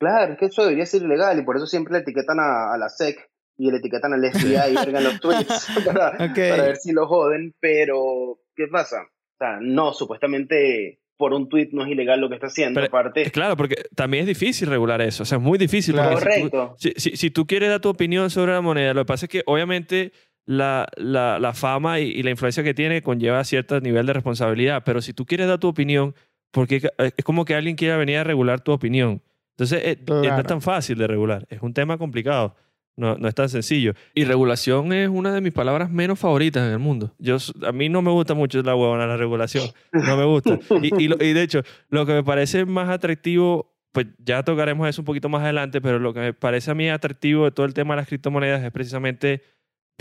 [0.01, 2.79] Claro, es que eso debería ser ilegal y por eso siempre le etiquetan a, a
[2.79, 7.07] la SEC y le etiquetan al FBI y vergan los tweets para ver si lo
[7.07, 9.03] joden, pero ¿qué pasa?
[9.03, 12.87] O sea, no, supuestamente por un tweet no es ilegal lo que está haciendo, Pero,
[12.89, 13.31] aparte.
[13.31, 15.23] claro, porque también es difícil regular eso.
[15.23, 15.95] O sea, es muy difícil.
[15.95, 16.13] Claro.
[16.19, 16.75] porque si tú- Correcto.
[16.79, 19.31] Si, si- si tú quieres dar tu opinión sobre la moneda, lo que pasa es
[19.31, 20.13] que obviamente
[20.47, 24.83] la, la- la fama y, y la influencia que tiene conlleva cierto nivel de responsabilidad,
[24.85, 26.15] pero si tú quieres dar tu opinión,
[26.53, 29.23] porque es como que alguien quiera venir a regular tu opinión.
[29.59, 32.57] Entonces, eh, eh, no es tan fácil de regular, es un tema complicado.
[33.01, 33.95] No, no es tan sencillo.
[34.15, 37.15] Y regulación es una de mis palabras menos favoritas en el mundo.
[37.19, 39.71] Yo, a mí no me gusta mucho la huevona, la regulación.
[39.91, 40.59] No me gusta.
[40.83, 45.07] Y, y de hecho, lo que me parece más atractivo, pues ya tocaremos eso un
[45.07, 47.95] poquito más adelante, pero lo que me parece a mí atractivo de todo el tema
[47.95, 49.43] de las criptomonedas es precisamente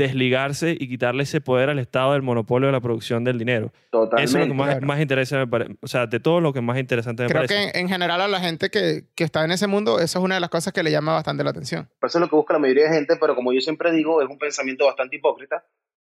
[0.04, 3.72] desligarse y quitarle ese poder al Estado del monopolio de la producción del dinero.
[3.90, 4.24] Totalmente.
[4.24, 4.88] Eso es lo que más, claro.
[4.88, 5.76] más interesa me parece.
[5.82, 7.72] O sea, de todo lo que más interesante me Creo parece.
[7.72, 10.26] que en, en general a la gente que, que está en ese mundo, eso es
[10.26, 11.90] una de las cosas que le llama bastante la atención.
[12.02, 14.30] Eso es lo que busca la mayoría de gente, pero como yo siempre digo, es
[14.30, 15.64] un pensamiento bastante hipócrita,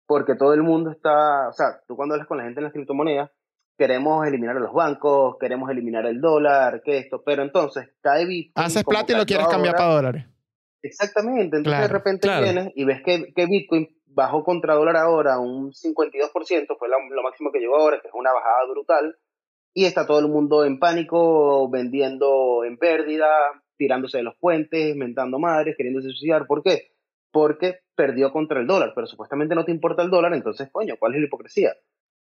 [0.05, 2.73] porque todo el mundo está, o sea, tú cuando hablas con la gente en las
[2.73, 3.29] criptomonedas,
[3.77, 8.65] queremos eliminar a los bancos, queremos eliminar el dólar, que esto, pero entonces cae Bitcoin.
[8.65, 10.25] Haces plata y lo quieres cambiar ahora, para dólares.
[10.83, 12.43] Exactamente, entonces Claro, de repente claro.
[12.43, 17.23] vienes y ves que, que Bitcoin bajó contra dólar ahora un 52%, fue la- lo
[17.23, 19.15] máximo que llegó ahora, que es una bajada brutal,
[19.73, 23.27] y está todo el mundo en pánico, vendiendo en pérdida,
[23.77, 26.45] tirándose de los puentes, mentando madres, queriéndose suicidar.
[26.45, 26.91] ¿Por qué?
[27.31, 31.13] Porque perdió contra el dólar, pero supuestamente no te importa el dólar, entonces, coño, ¿cuál
[31.13, 31.73] es la hipocresía?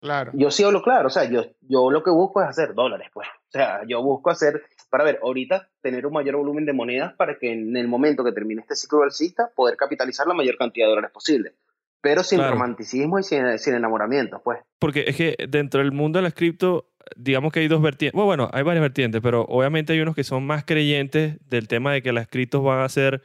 [0.02, 0.32] Claro.
[0.36, 3.28] Yo sí hablo claro, o sea, yo, yo lo que busco es hacer dólares, pues.
[3.30, 7.38] O sea, yo busco hacer, para ver, ahorita tener un mayor volumen de monedas para
[7.38, 10.90] que en el momento que termine este ciclo alcista, poder capitalizar la mayor cantidad de
[10.92, 11.54] dólares posible.
[12.02, 12.54] Pero sin Claro.
[12.54, 14.60] romanticismo y sin, sin enamoramiento, pues.
[14.80, 18.14] Porque es que dentro del mundo de las cripto, digamos que hay dos vertientes.
[18.14, 21.92] Bueno, bueno, hay varias vertientes, pero obviamente hay unos que son más creyentes del tema
[21.94, 23.22] de que las criptos van a ser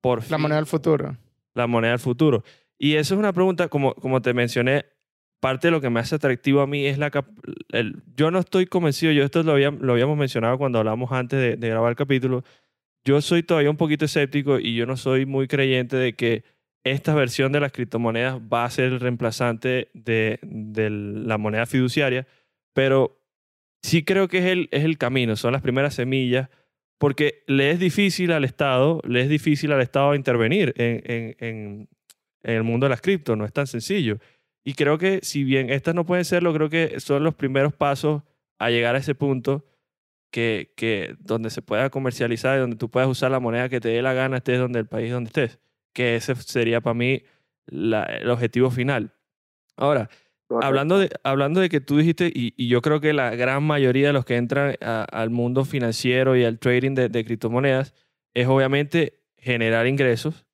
[0.00, 1.16] por fin La moneda del futuro.
[1.54, 2.42] la moneda del futuro.
[2.78, 4.86] Y eso es una pregunta, como, como te mencioné,
[5.44, 7.10] parte de lo que me hace atractivo a mí es la...
[7.72, 11.58] el- yo no estoy convencido, yo esto lo, había- lo habíamos mencionado cuando hablamos antes
[11.60, 12.44] de, grabar el capítulo,
[13.04, 16.44] yo soy todavía un poquito escéptico y yo no soy muy creyente de que
[16.82, 20.38] esta versión de las criptomonedas va a ser el reemplazante de,
[21.26, 22.26] la moneda fiduciaria,
[22.72, 23.20] pero
[23.82, 26.48] sí creo que es el, camino, son las primeras semillas,
[26.98, 31.88] porque le es difícil al Estado, le es difícil al Estado intervenir en, en- en-
[32.44, 34.18] en el mundo de las cripto, no es tan sencillo.
[34.64, 38.22] Y creo que si bien estas no pueden serlo, creo que son los primeros pasos
[38.58, 39.64] a llegar a ese punto
[40.30, 43.90] que, que donde se pueda comercializar y donde tú puedas usar la moneda que te
[43.90, 45.60] dé la gana, estés donde el país donde estés.
[45.92, 47.22] Que ese sería para mí
[47.66, 49.12] la, el objetivo final.
[49.76, 50.08] Ahora,
[50.62, 54.08] hablando de, hablando de que tú dijiste, y, y, yo creo que la gran mayoría
[54.08, 57.94] de los que entran a, al mundo financiero y al trading de, de, criptomonedas
[58.34, 60.46] es obviamente generar ingresos.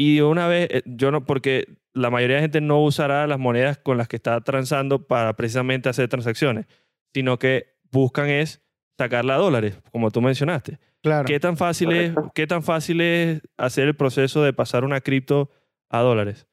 [0.00, 3.76] Y una vez, eh, yo no, porque la mayoría de gente no usará las monedas
[3.76, 6.64] con las que está transando para precisamente hacer transacciones,
[7.12, 8.64] sino que buscan es
[8.96, 10.78] sacarla a dólares, como tú mencionaste.
[11.02, 11.26] Claro.
[11.26, 15.50] ¿Qué tan fácil, es, ¿Qué tan fácil es hacer el proceso de pasar una cripto
[15.90, 16.48] a dólares?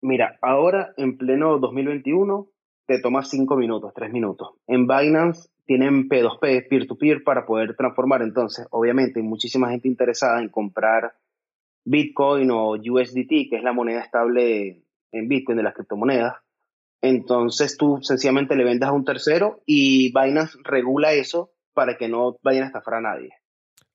[0.00, 2.48] Mira, ahora en pleno 2021
[2.86, 4.48] te toma 5 minutos, 3 minutos.
[4.66, 8.22] En Binance tienen P2P, peer-to-peer, para poder transformar.
[8.22, 11.12] Entonces, obviamente, hay muchísima gente interesada en comprar
[11.84, 16.34] Bitcoin o USDT, que es la moneda estable en Bitcoin de las criptomonedas.
[17.02, 22.38] Entonces tú sencillamente le vendes a un tercero y Binance regula eso para que no
[22.42, 23.30] vayan a estafar a nadie.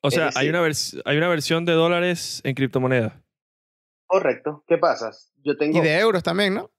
[0.01, 0.61] O sea, decir, hay, una
[1.05, 3.13] hay una versión de dólares en criptomonedas.
[4.05, 4.63] Correcto.
[4.67, 5.11] ¿Qué pasa?
[5.43, 5.77] Yo tengo...
[5.77, 6.71] Y de euros también, ¿no?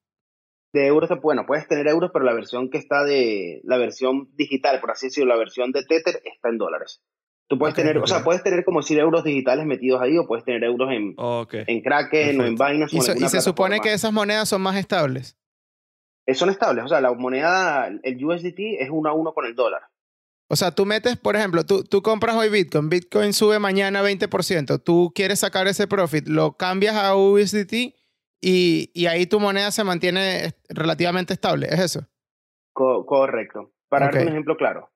[0.72, 4.80] De euros, bueno, puedes tener euros, pero la versión que está de la versión digital,
[4.80, 7.02] por así decirlo, la versión de Tether está en dólares.
[7.50, 8.04] Tú puedes okay, tener, okay.
[8.04, 11.14] o sea, puedes tener como decir euros digitales metidos ahí o puedes tener euros en,
[11.16, 11.64] okay.
[11.66, 12.42] en Kraken Perfecto.
[12.42, 12.96] o en Binance.
[12.96, 15.36] Y, o en y se supone que esas monedas son más estables.
[16.26, 19.56] Eh, son estables, o sea, la moneda, el USDT es uno a uno con el
[19.56, 19.82] dólar.
[20.46, 24.80] O sea, tú metes, por ejemplo, tú, tú compras hoy Bitcoin, Bitcoin sube mañana 20%,
[24.84, 27.96] tú quieres sacar ese profit, lo cambias a USDT
[28.40, 32.06] y, y ahí tu moneda se mantiene relativamente estable, ¿es eso?
[32.72, 33.72] Co correcto.
[33.88, 34.18] Para okay.
[34.18, 34.90] dar un ejemplo claro,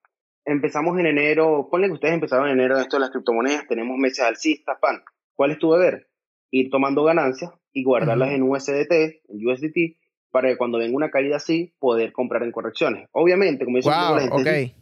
[0.44, 4.24] empezamos en enero, ponle que ustedes empezaron en enero esto de las criptomonedas, tenemos meses
[4.24, 5.02] alcistas, pan.
[5.34, 6.08] ¿Cuál es tu deber?
[6.50, 8.36] Ir tomando ganancias y guardarlas uh -huh.
[8.36, 8.92] en USDT,
[9.28, 9.98] en USDT,
[10.30, 13.08] para que cuando venga una caída así, poder comprar en correcciones.
[13.12, 14.64] Obviamente, como dice wow, la gente, okay.
[14.64, 14.74] es,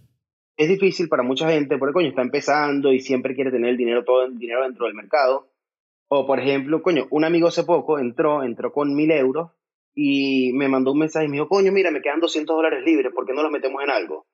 [0.56, 4.04] es, difícil para mucha gente, porque coño, está empezando y siempre quiere tener el dinero,
[4.04, 5.48] todo el dinero dentro del mercado.
[6.08, 9.50] O, por ejemplo, coño, un amigo hace poco entró, entró con mil euros
[9.94, 13.12] y me mandó un mensaje y me dijo, coño, mira, me quedan 200 dólares libres,
[13.14, 14.26] ¿por qué no los metemos en algo?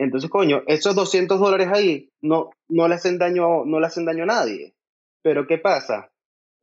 [0.00, 4.22] Entonces, coño, esos 200 dólares ahí no, no, le hacen daño, no le hacen daño
[4.22, 4.74] a nadie.
[5.20, 6.10] Pero, ¿qué pasa?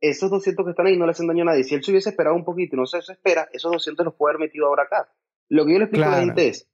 [0.00, 1.62] Esos 200 que están ahí no le hacen daño a nadie.
[1.62, 4.34] Si él se hubiese esperado un poquito y no se espera, esos 200 los puede
[4.34, 5.08] haber metido ahora acá.
[5.48, 6.16] Lo que yo le explico claro.
[6.16, 6.68] a la gente es,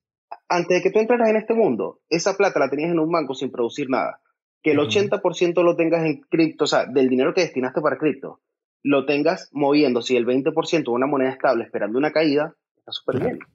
[0.48, 3.34] antes de que tú entraras en este mundo, esa plata la tenías en un banco
[3.34, 4.22] sin producir nada.
[4.62, 8.40] Que el 80% lo tengas en cripto, o sea, del dinero que destinaste para cripto,
[8.82, 13.36] lo tengas moviendo, si el 20% una moneda estable esperando una caída, está súper claro.
[13.36, 13.53] bien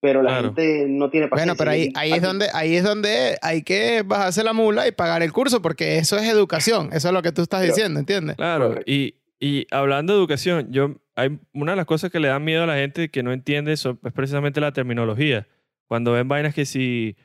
[0.00, 0.54] pero la claro.
[0.54, 1.54] gente no tiene paciencia.
[1.54, 4.92] Bueno, pero ahí, ahí, es donde, ahí es donde hay que bajarse la mula y
[4.92, 8.36] pagar el curso, porque eso es educación, eso es lo que tú estás diciendo, ¿entiendes?
[8.36, 12.44] Claro, y, y hablando de educación, yo, hay una de las cosas que le dan
[12.44, 15.46] miedo a la gente que no entiende eso es precisamente la terminología.
[15.86, 17.16] Cuando ven vainas que si...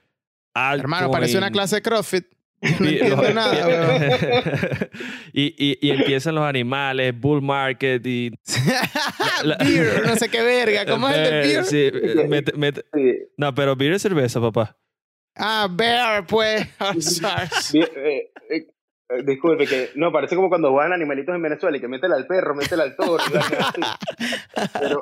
[0.54, 2.26] Hermano, parece una clase de CrossFit.
[2.80, 3.58] No entiendo nada,
[5.34, 8.30] y, y, y, empiezan los animales, bull market y...
[9.44, 10.86] la, beer, no sé qué verga.
[10.86, 11.32] ¿Cómo es el de
[12.28, 12.86] beer?
[12.94, 13.20] Sí.
[13.38, 14.78] No, pero beer es cerveza, papá.
[15.36, 16.68] Ah, bear, pues.
[17.74, 18.68] eh, eh,
[19.26, 22.54] disculpe, que no, parece como cuando juegan animalitos en Venezuela y que métela al perro,
[22.54, 23.24] métela al toro.
[24.80, 25.02] pero,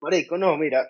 [0.00, 0.88] marico, no, mira.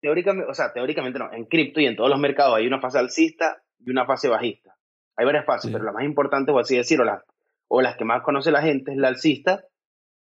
[0.00, 1.30] Teóricamente, o sea, teóricamente no.
[1.34, 4.76] En cripto y en todos los mercados hay una fase alcista y una fase bajista.
[5.16, 5.72] Hay varias fases, sí.
[5.72, 7.24] pero la más importante, o así decirlo, la,
[7.68, 9.64] o las que más conoce la gente, es la alcista,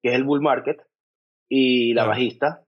[0.02, 0.78] que es el bull market,
[1.48, 2.10] y la claro.
[2.10, 2.64] bajista,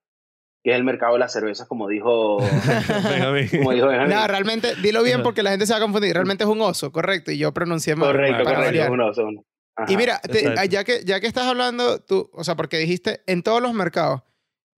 [0.63, 2.39] que es el mercado de las cervezas, como dijo,
[3.59, 6.13] como dijo No, realmente, dilo bien porque la gente se va a confundir.
[6.13, 8.11] Realmente es un oso, correcto, y yo pronuncié mal.
[8.11, 9.29] Correcto, para correcto, es un oso.
[9.77, 13.21] Ajá, y mira, te, ya, que, ya que estás hablando, tú, o sea, porque dijiste
[13.27, 14.23] en todos los mercados,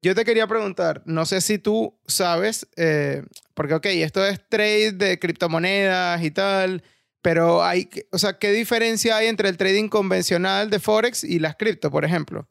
[0.02, 3.22] yo te quería preguntar, no sé si tú sabes, eh,
[3.54, 6.82] porque ok, esto es trade de criptomonedas y tal,
[7.22, 11.56] pero hay, o sea, ¿qué diferencia hay entre el trading convencional de Forex y las
[11.56, 12.48] cripto, por ejemplo?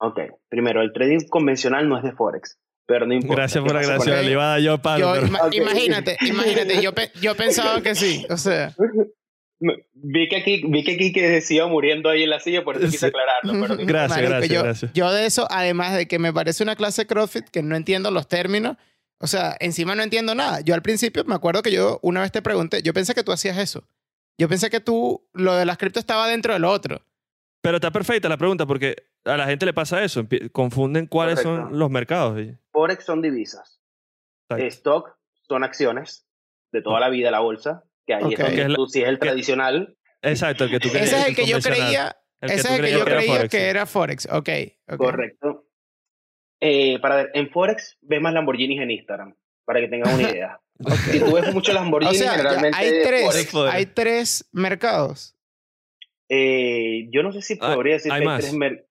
[0.00, 3.42] Ok, primero, el trading convencional no es de Forex, pero no importa.
[3.42, 5.14] Gracias por la gracia, le iba a dar yo palo.
[5.14, 5.46] Yo, pero...
[5.46, 5.60] okay.
[5.60, 8.74] Imagínate, imagínate, yo, pe yo pensaba que sí, o sea...
[9.60, 12.76] Vi que aquí, vi que aquí que se iba muriendo ahí en la silla, por
[12.76, 13.52] eso quise aclararlo.
[13.60, 14.92] Pero gracias, Marico, gracias, yo, gracias.
[14.92, 18.28] Yo de eso, además de que me parece una clase CrossFit que no entiendo los
[18.28, 18.76] términos,
[19.18, 20.60] o sea, encima no entiendo nada.
[20.60, 23.32] Yo al principio me acuerdo que yo una vez te pregunté, yo pensé que tú
[23.32, 23.84] hacías eso.
[24.38, 27.02] Yo pensé que tú, lo de las cripto estaba dentro de lo otro.
[27.60, 28.94] Pero está perfecta la pregunta porque
[29.24, 30.24] a la gente le pasa eso.
[30.52, 31.68] Confunden cuáles Correcto.
[31.70, 32.40] son los mercados.
[32.70, 33.80] Forex son divisas.
[34.48, 35.16] Stock
[35.48, 36.26] son acciones
[36.70, 38.60] de toda la vida la bolsa que ahí okay.
[38.60, 39.96] es, tú, si es el tradicional.
[40.22, 42.16] Exacto, el que tú Ese es el que yo creía.
[42.40, 43.50] El ese es el que yo creía que era Forex.
[43.50, 44.26] Que era Forex.
[44.26, 44.36] Ok.
[44.38, 44.76] okay.
[44.96, 45.64] Correcto.
[46.60, 50.60] Eh, para ver, en Forex ves más Lamborghinis en Instagram, para que tengas una idea.
[51.10, 53.50] Si tú ves mucho O Lamborghini, sea, ya generalmente hay tres, Forex.
[53.50, 53.74] Forex.
[53.74, 55.36] hay tres mercados.
[56.28, 58.40] Eh, yo no sé si Ah, podría decir hay que hay más.
[58.40, 58.84] tres mer-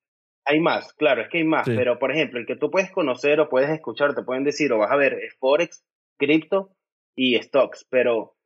[0.50, 1.74] Hay más, claro, es que hay más, Sí.
[1.76, 4.78] pero por ejemplo, el que tú puedes conocer o puedes escuchar, te pueden decir o
[4.78, 5.84] vas a ver es Forex,
[6.18, 6.74] cripto
[7.18, 8.37] y stocks, pero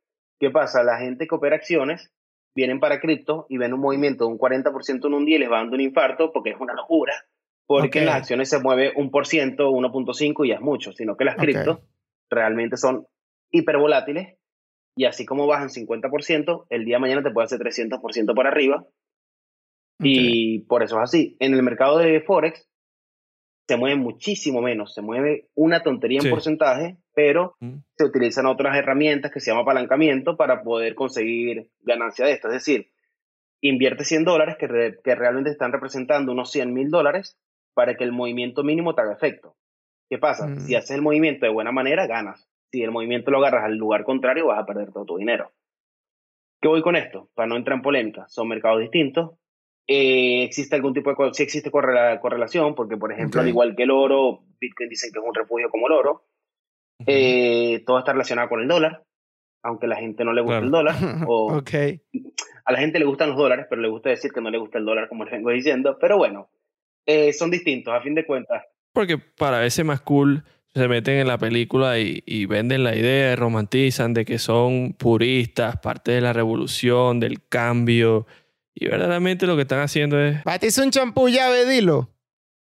[0.42, 0.82] ¿qué pasa?
[0.82, 2.10] La gente que opera acciones
[2.52, 5.48] vienen para cripto y ven un movimiento de un 40% en un día y les
[5.48, 7.14] va dando un infarto porque es una locura,
[7.64, 11.16] porque en las acciones se mueve un por ciento, 1.5 y ya es mucho, sino
[11.16, 11.42] que las Ok.
[11.42, 11.78] criptos
[12.28, 13.06] realmente son
[13.52, 14.36] hipervolátiles
[14.96, 18.84] y así como bajan 50%, el día de mañana te puede hacer 300% por arriba
[20.00, 21.36] y por eso es así.
[21.38, 22.68] En el mercado de Forex
[23.68, 26.30] se mueve muchísimo menos, se mueve una tontería en Sí.
[26.30, 27.76] porcentaje, pero Mm.
[27.96, 32.48] se utilizan otras herramientas que se llama apalancamiento para poder conseguir ganancia de esto.
[32.48, 32.90] Es decir,
[33.60, 37.38] invierte 100 dólares que, re- que realmente están representando unos 100 mil dólares
[37.74, 39.54] para que el movimiento mínimo te haga efecto.
[40.10, 40.46] ¿Qué pasa?
[40.48, 40.58] Mm.
[40.60, 42.48] Si haces el movimiento de buena manera, ganas.
[42.70, 45.52] Si el movimiento lo agarras al lugar contrario, vas a perder todo tu dinero.
[46.60, 47.28] ¿Qué voy con esto?
[47.34, 48.26] Para no entrar en polémica.
[48.28, 49.32] Son mercados distintos.
[49.88, 53.82] Eh, existe algún tipo de sí existe correla- correlación porque por ejemplo al igual que
[53.82, 56.24] el oro Bitcoin dicen que es un refugio como el oro
[57.06, 59.02] eh, todo está relacionado con el dólar
[59.64, 60.66] aunque a la gente no le gusta Claro.
[60.66, 61.50] el dólar o
[62.64, 64.78] a la gente le gustan los dólares pero le gusta decir que no le gusta
[64.78, 66.48] el dólar como les vengo diciendo pero bueno
[67.06, 68.62] eh, son distintos a fin de cuentas
[68.92, 73.34] Porque para verse más cool, se meten en la película y, y venden la idea,
[73.36, 78.26] romantizan de que son puristas, parte de la revolución, del cambio.
[78.74, 80.42] Y verdaderamente lo que están haciendo es.
[80.44, 82.10] Batiste un champú llave, dilo.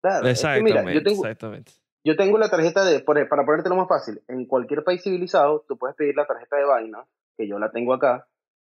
[0.01, 1.71] claro, es que Exactamente, mira, yo tengo, exactamente.
[2.03, 5.95] Yo tengo la tarjeta de, para ponértelo más fácil, en cualquier país civilizado, tú puedes
[5.95, 7.03] pedir la tarjeta de vaina,
[7.35, 8.27] que yo la tengo acá,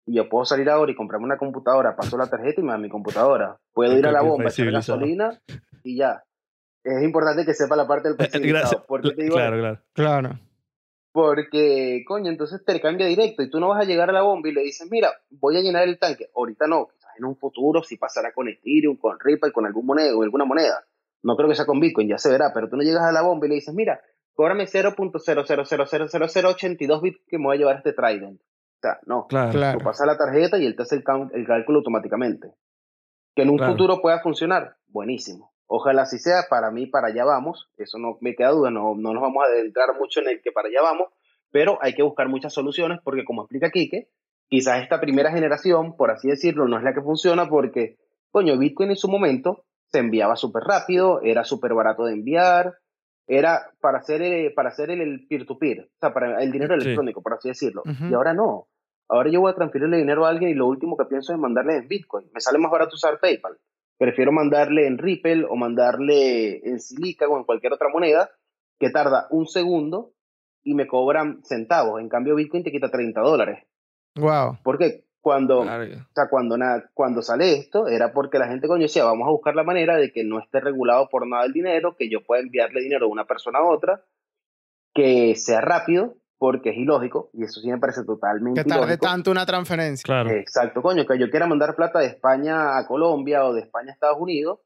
[0.06, 2.78] y yo puedo salir ahora y comprarme una computadora, paso la tarjeta y me da
[2.78, 3.58] mi computadora.
[3.74, 5.42] Puedo En ir a la bomba, echar gasolina
[5.84, 6.24] y ya.
[6.84, 8.62] Es importante que sepa la parte del país civilizado.
[8.62, 8.82] Gracias.
[8.84, 9.82] ¿Por qué te digo Claro, claro.
[9.94, 10.40] Claro.
[11.12, 14.50] Porque, coño, entonces te cambia directo y tú no vas a llegar a la bomba
[14.50, 16.30] y le dices, mira, voy a llenar el tanque.
[16.36, 20.24] Ahorita no, en un futuro sí pasará con Ethereum, con Ripple, con algún moneda, con
[20.24, 20.86] alguna moneda.
[21.24, 23.24] No creo que sea con Bitcoin, ya se verá, pero tú no llegas a la
[23.24, 24.00] bomba y le dices, mira,
[24.34, 28.42] cóbrame 0.0000082 bits que me voy a llevar este Trident.
[28.42, 29.26] O sea, no.
[29.28, 29.52] Claro.
[29.52, 29.80] Claro.
[29.80, 32.52] Tú pasas la tarjeta y él te hace el, cálculo automáticamente.
[33.36, 33.74] Que en un Claro.
[33.74, 35.54] futuro pueda funcionar, buenísimo.
[35.68, 39.14] Ojalá así sea, para mí para allá vamos, eso no me queda duda, no, no
[39.14, 41.08] nos vamos a adentrar mucho en el que para allá vamos,
[41.50, 44.10] pero hay que buscar muchas soluciones porque como explica Quique,
[44.50, 47.98] quizás esta primera generación, por así decirlo, no es la que funciona porque,
[48.32, 52.76] coño, Bitcoin en su momento se enviaba súper rápido, era súper barato de enviar,
[53.28, 56.84] era para hacer, el- para hacer el- peer-to-peer, o sea, para el dinero Sí.
[56.84, 57.82] electrónico, por así decirlo.
[58.10, 58.68] Y ahora no.
[59.08, 61.78] Ahora yo voy a transferirle dinero a alguien y lo último que pienso es mandarle
[61.78, 62.28] en Bitcoin.
[62.34, 63.58] Me sale más barato usar PayPal.
[63.98, 68.30] Prefiero mandarle en Ripple o mandarle en Silica o en cualquier otra moneda
[68.80, 70.12] que tarda un segundo
[70.64, 72.02] y me cobran centavos.
[72.02, 73.64] En cambio, Bitcoin te quita 30 dólares.
[74.16, 74.58] Wow.
[74.64, 75.84] Porque cuando, Claro.
[75.84, 79.32] o sea, cuando, na- cuando sale esto, era porque la gente coño decía, vamos a
[79.32, 82.42] buscar la manera de que no esté regulado por nada el dinero, que yo pueda
[82.44, 84.04] enviarle dinero de una persona a otra,
[84.94, 89.06] que sea rápido, porque es ilógico, y eso sí me parece totalmente Que tarde ilógico.
[89.08, 90.04] tanto una transferencia.
[90.06, 90.30] Claro.
[90.30, 93.94] Exacto, coño, que yo quiera mandar plata de España a Colombia o de España a
[93.94, 94.60] Estados Unidos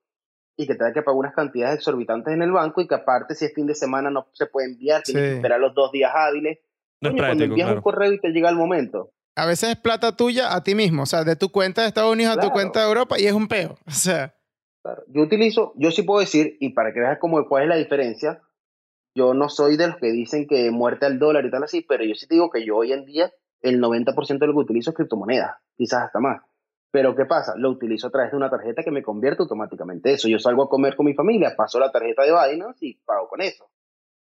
[0.57, 3.45] y que tenga que pagar unas cantidades exorbitantes en el banco y que aparte si
[3.45, 5.29] es fin de semana no se puede enviar, tienes Sí.
[5.29, 6.59] que esperar los dos días hábiles.
[7.01, 7.79] No es Coño, cuando práctico, envías claro.
[7.79, 9.11] un correo y te llega el momento.
[9.41, 12.11] A veces es plata tuya a ti mismo, o sea, de tu cuenta de Estados
[12.11, 13.77] Unidos a tu cuenta de Europa y es un peo.
[13.87, 14.33] O sea,
[14.81, 17.75] Claro, Yo utilizo, yo sí puedo decir, y para que veas cómo, cuál es la
[17.75, 18.41] diferencia,
[19.15, 22.03] yo no soy de los que dicen que muerte al dólar y tal así, pero
[22.05, 23.31] yo sí te digo que yo hoy en día
[23.61, 26.41] el 90% de lo que utilizo es criptomonedas, quizás hasta más.
[26.91, 27.53] Pero ¿qué pasa?
[27.57, 30.27] Lo utilizo a través de una tarjeta que me convierte automáticamente eso.
[30.27, 33.41] Yo salgo a comer con mi familia, paso la tarjeta de Binance y pago con
[33.41, 33.69] eso.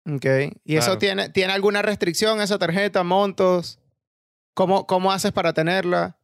[0.05, 0.25] ok.
[0.63, 3.79] ¿Y eso tiene, tiene alguna restricción, esa tarjeta, montos?
[4.53, 6.17] ¿Cómo, cómo haces para tenerla?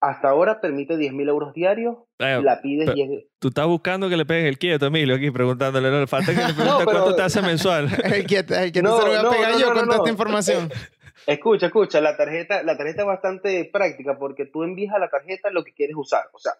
[0.00, 4.08] Hasta ahora permite 10 mil euros diarios, Eh, la pides pero- 10 Tú estás buscando
[4.08, 5.90] que le peguen el quieto, Emilio, aquí preguntándole.
[5.90, 7.88] No, le falta que le pregunte No, pero- cuánto te hace mensual.
[8.04, 9.80] El que, el que No, se lo voy a no, pegar no, yo no, con
[9.82, 10.02] no, toda no.
[10.04, 10.70] esta información.
[11.26, 15.50] Escucha, escucha, la tarjeta, la tarjeta es bastante práctica porque tú envías a la tarjeta
[15.50, 16.26] lo que quieres usar.
[16.32, 16.52] O sea,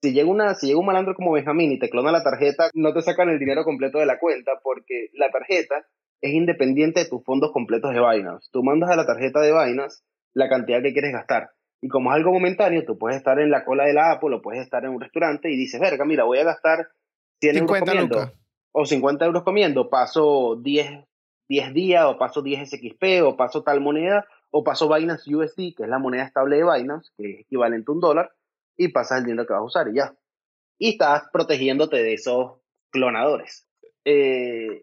[0.00, 2.92] si llega, una, si llega un malandro como Benjamín y te clona la tarjeta, no
[2.92, 5.86] te sacan el dinero completo de la cuenta porque la tarjeta
[6.20, 8.48] es independiente de tus fondos completos de Binance.
[8.50, 10.02] Tú mandas a la tarjeta de Binance
[10.34, 11.50] la cantidad que quieres gastar.
[11.80, 14.42] Y como es algo momentáneo, tú puedes estar en la cola de la Apple o
[14.42, 16.88] puedes estar en un restaurante y dices, verga, mira, voy a gastar
[17.40, 18.32] 100 euros 50 comiendo lucas.
[18.72, 21.04] o 50 euros comiendo, paso 10,
[21.48, 25.82] 10 días, o paso 10 SXP, o paso tal moneda, o paso Binance USD, que
[25.82, 28.32] es la moneda estable de Binance, que es equivalente a un dólar,
[28.76, 30.14] y pasas el dinero que vas a usar y ya.
[30.78, 32.60] Y estás protegiéndote de esos
[32.90, 33.66] clonadores.
[34.04, 34.82] eh,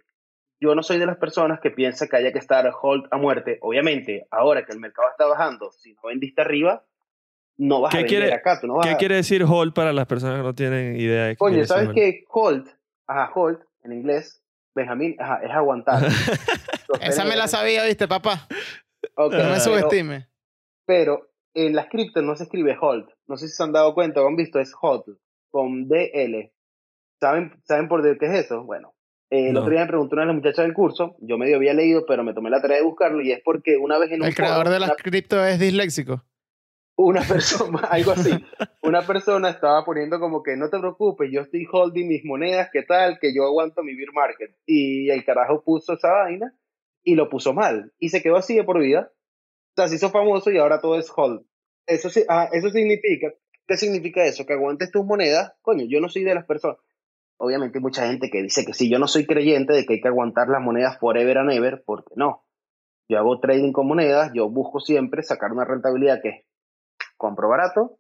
[0.62, 3.57] yo no soy de las personas que piensa que haya que estar hold a muerte.
[3.62, 6.84] Obviamente, ahora que el mercado está bajando, si no vendiste arriba,
[7.57, 8.60] no vas a ¿Qué vender quiere- acá.
[8.60, 11.26] Tú no vas ¿Qué a- quiere decir hold para las personas que no tienen idea
[11.26, 12.24] de qué decir ¿sabes qué?
[12.30, 12.68] Hold,
[13.07, 14.41] ajá, hold, en inglés,
[14.76, 16.03] Benjamín, ajá, es aguantar.
[17.01, 18.47] Esa me la sabía, ¿viste, papá?
[19.18, 20.28] No me Ah, subestime.
[20.86, 23.07] Pero en las criptos no se escribe hold.
[23.28, 25.18] No sé si se han dado cuenta o han visto, es hold,
[25.49, 26.51] con DL.
[27.20, 28.64] ¿Saben, ¿saben por qué es eso?
[28.64, 28.93] Bueno,
[29.30, 29.61] eh, el No.
[29.61, 32.23] otro día me preguntó una de las muchachas del curso, yo medio había leído, pero
[32.23, 34.65] me tomé la tarea de buscarlo, y es porque una vez en un El creador
[34.65, 36.23] foro, de las una, cripto es disléxico.
[36.95, 38.32] una persona, algo así,
[38.84, 42.84] una persona estaba poniendo como que no te preocupes, yo estoy holding mis monedas, ¿qué
[42.84, 43.19] tal?
[43.19, 44.55] Que yo aguanto mi beer market.
[44.65, 46.53] Y el carajo puso esa vaina
[47.03, 47.93] y lo puso mal.
[47.99, 49.11] Y se quedó así de por vida.
[49.13, 51.41] O sea, se hizo famoso y ahora todo es hold.
[51.88, 53.32] Eso, sí, ah, eso significa,
[53.67, 54.45] ¿qué significa eso?
[54.45, 55.53] Que aguantes tus monedas.
[55.61, 56.77] Coño, yo no soy de las personas.
[57.42, 60.02] Obviamente hay mucha gente que dice que sí, yo no soy creyente de que hay
[60.02, 62.44] que aguantar las monedas forever and ever, porque no.
[63.08, 66.46] Yo hago trading con monedas, yo busco siempre sacar una rentabilidad que
[67.18, 67.98] compro barato,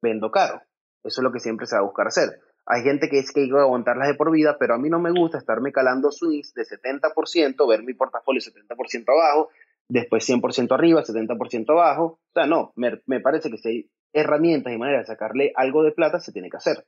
[0.00, 0.62] vendo caro.
[1.02, 2.40] Eso es lo que siempre se va a buscar hacer.
[2.66, 5.00] Hay gente que dice que hay que aguantarlas de por vida, pero a mí no
[5.00, 9.48] me gusta estarme calando swings de 70%, ver mi portafolio 70% abajo,
[9.88, 12.04] después 100% arriba, 70% abajo.
[12.04, 15.82] O sea, no, me, me parece que si hay herramientas y maneras de sacarle algo
[15.82, 16.86] de plata, se tiene que hacer.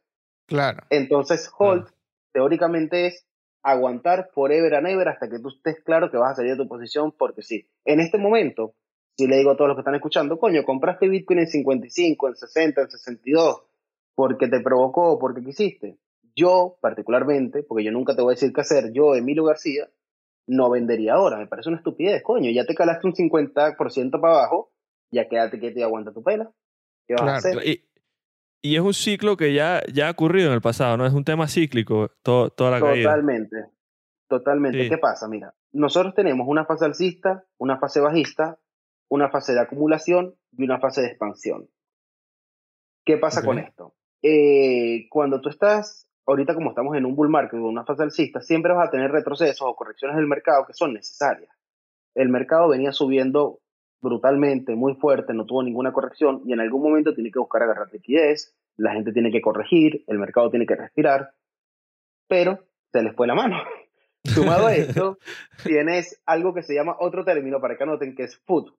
[0.50, 0.82] Claro.
[0.90, 1.86] Entonces, hold,
[2.32, 3.24] teóricamente es
[3.62, 6.68] aguantar forever and ever hasta que tú estés claro que vas a salir de tu
[6.68, 8.74] posición, porque sí, en este momento,
[9.16, 12.34] si le digo a todos los que están escuchando, coño, compraste Bitcoin en 55, en
[12.34, 13.62] 60, en 62,
[14.16, 15.98] porque te provocó, porque quisiste.
[16.34, 19.88] Yo, particularmente, porque yo nunca te voy a decir qué hacer, yo, Emilio García,
[20.48, 21.38] no vendería ahora.
[21.38, 22.50] Me parece una estupidez, coño.
[22.50, 24.72] Ya te calaste un 50% para abajo,
[25.12, 26.50] ya quédate quieto y aguanta tu pela.
[27.06, 27.66] ¿Qué vas a hacer?
[27.66, 27.84] Y,
[28.62, 31.06] y es un ciclo que ya, ya ha ocurrido en el pasado, ¿no?
[31.06, 33.10] Es un tema cíclico, to- toda la caída.
[33.10, 33.56] Totalmente.
[34.28, 34.84] Totalmente.
[34.84, 34.88] Sí.
[34.90, 35.26] ¿Qué pasa?
[35.28, 38.58] Mira, nosotros tenemos una fase alcista, una fase bajista,
[39.08, 41.68] una fase de acumulación y una fase de expansión.
[43.04, 43.94] ¿Qué pasa con esto?
[44.22, 48.40] Eh, cuando tú estás, ahorita como estamos en un bull market o una fase alcista,
[48.40, 51.50] siempre vas a tener retrocesos o correcciones del mercado que son necesarias.
[52.14, 53.60] El mercado venía subiendo
[54.00, 57.92] brutalmente, muy fuerte, no tuvo ninguna corrección y en algún momento tiene que buscar agarrar
[57.92, 61.32] liquidez, la gente tiene que corregir, el mercado tiene que respirar,
[62.28, 62.60] pero
[62.92, 63.56] se les fue la mano.
[64.24, 65.18] Sumado a esto,
[65.64, 68.72] tienes algo que se llama otro término para que anoten, que es FUD.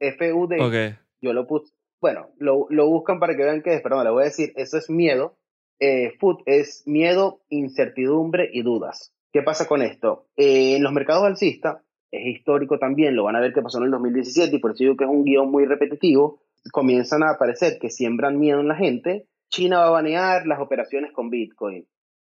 [0.00, 0.60] F-U-D.
[0.60, 0.98] Ok.
[1.20, 1.72] Yo lo puse.
[2.00, 4.78] Bueno, lo, lo buscan para que vean qué es, perdón, le voy a decir, eso
[4.78, 5.36] es miedo.
[5.80, 9.12] Eh, FUD es miedo, incertidumbre y dudas.
[9.32, 10.26] ¿Qué pasa con esto?
[10.36, 13.84] Eh, en los mercados alcistas, es histórico también, lo van a ver que pasó en
[13.84, 16.40] el 2017 y por eso digo que es un guion muy repetitivo,
[16.72, 19.26] comienzan a aparecer que siembran miedo en la gente.
[19.50, 21.86] China va a banear las operaciones con Bitcoin.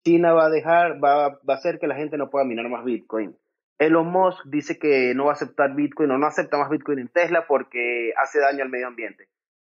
[0.04, 2.86] China va a dejar, va, va a hacer que la gente no pueda minar más
[2.86, 3.36] Bitcoin.
[3.80, 7.08] Elon Musk dice que no va a aceptar Bitcoin o no acepta más Bitcoin en
[7.08, 9.30] Tesla porque hace daño al medio ambiente.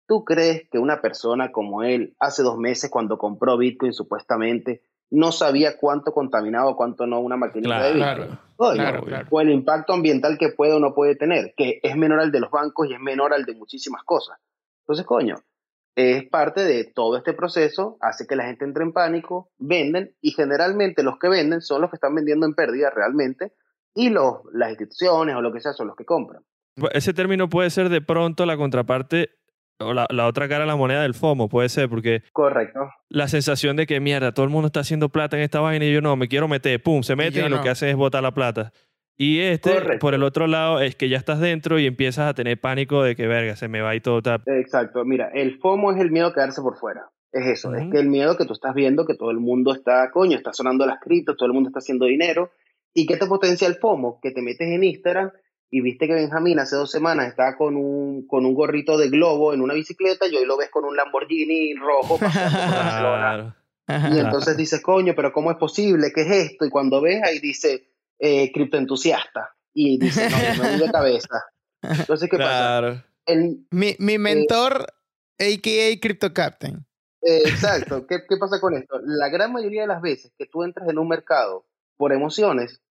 [0.08, 5.32] ¿Tú crees que una persona como él, hace dos meses cuando compró Bitcoin supuestamente, no
[5.32, 8.16] sabía cuánto contaminaba o cuánto no una maquinita de Bitcoin?
[8.16, 9.28] Claro, Coño, claro, claro.
[9.30, 12.40] O el impacto ambiental que puede o no puede tener, que es menor al de
[12.40, 14.38] los bancos y es menor al de muchísimas cosas.
[14.82, 15.36] Entonces, coño,
[15.96, 20.32] es parte de todo este proceso, hace que la gente entre en pánico, venden y
[20.32, 23.54] generalmente los que venden son los que están vendiendo en pérdida realmente
[23.96, 26.44] y los, las instituciones o lo que sea son los que compran.
[26.94, 29.37] Ese término puede ser de pronto la contraparte
[29.80, 32.90] o la, la otra cara de la moneda del FOMO, puede ser, porque Correcto.
[33.10, 35.94] la sensación de que mierda, todo el mundo está haciendo plata en esta vaina y
[35.94, 37.64] yo no, me quiero meter, pum, se meten y, lo no.
[37.64, 38.72] que hacen es botar la plata.
[39.20, 40.00] Y este, Correcto.
[40.00, 43.16] por el otro lado, es que ya estás dentro y empiezas a tener pánico de
[43.16, 44.20] que, verga, se me va y todo.
[44.20, 45.04] está- Exacto.
[45.06, 47.10] Mira, el FOMO es el miedo a quedarse por fuera.
[47.32, 50.10] Es eso, es que el miedo que tú estás viendo, que todo el mundo está,
[50.12, 52.52] coño, está sonando las criptos, todo el mundo está haciendo dinero.
[52.94, 54.20] ¿Y qué te potencia el FOMO?
[54.22, 55.32] Que te metes en Instagram
[55.70, 59.54] y viste que Benjamín hace dos semanas estaba con un, con un gorrito de globo
[59.54, 63.56] en una bicicleta y hoy lo ves con un Lamborghini rojo paseando por Barcelona.
[63.86, 64.16] Claro.
[64.16, 66.12] Y entonces dices, coño, pero ¿cómo es posible?
[66.14, 66.66] ¿Qué es esto?
[66.66, 67.90] Y cuando ves ahí dice,
[68.20, 69.56] eh, criptoentusiasta.
[69.74, 71.46] Y dice, no, me voy de cabeza.
[71.82, 73.06] Entonces, ¿qué pasa?
[73.26, 74.88] El, Mi, mi mentor,
[75.40, 76.00] a.k.a.
[76.02, 76.86] Crypto Captain.
[77.22, 78.06] Eh, exacto.
[78.08, 79.00] ¿Qué, ¿Qué pasa con esto?
[79.04, 81.66] La gran mayoría de las veces que tú entras en un mercado
[81.96, 82.82] por emociones,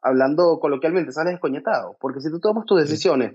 [0.00, 1.96] hablando coloquialmente, sales descoñetado.
[2.00, 3.34] Porque si tú tomas tus decisiones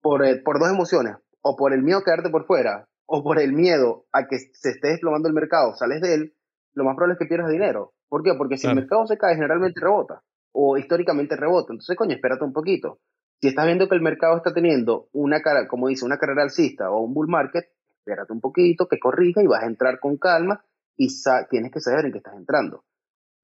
[0.00, 3.38] por, eh, por dos emociones, o por el miedo a quedarte por fuera, o por
[3.40, 6.34] el miedo a que se esté desplomando el mercado, sales de él,
[6.74, 7.92] lo más probable es que pierdas dinero.
[8.08, 8.32] ¿Por qué?
[8.34, 8.78] Porque si Claro.
[8.78, 10.22] el mercado se cae, generalmente rebota,
[10.52, 11.72] o históricamente rebota.
[11.72, 12.98] Entonces, coño, espérate un poquito.
[13.40, 16.90] Si estás viendo que el mercado está teniendo una cara, como dice, una carrera alcista
[16.90, 17.64] o un bull market,
[17.98, 20.64] espérate un poquito, que corrija y vas a entrar con calma
[20.96, 22.84] y sa- tienes que saber en qué estás entrando.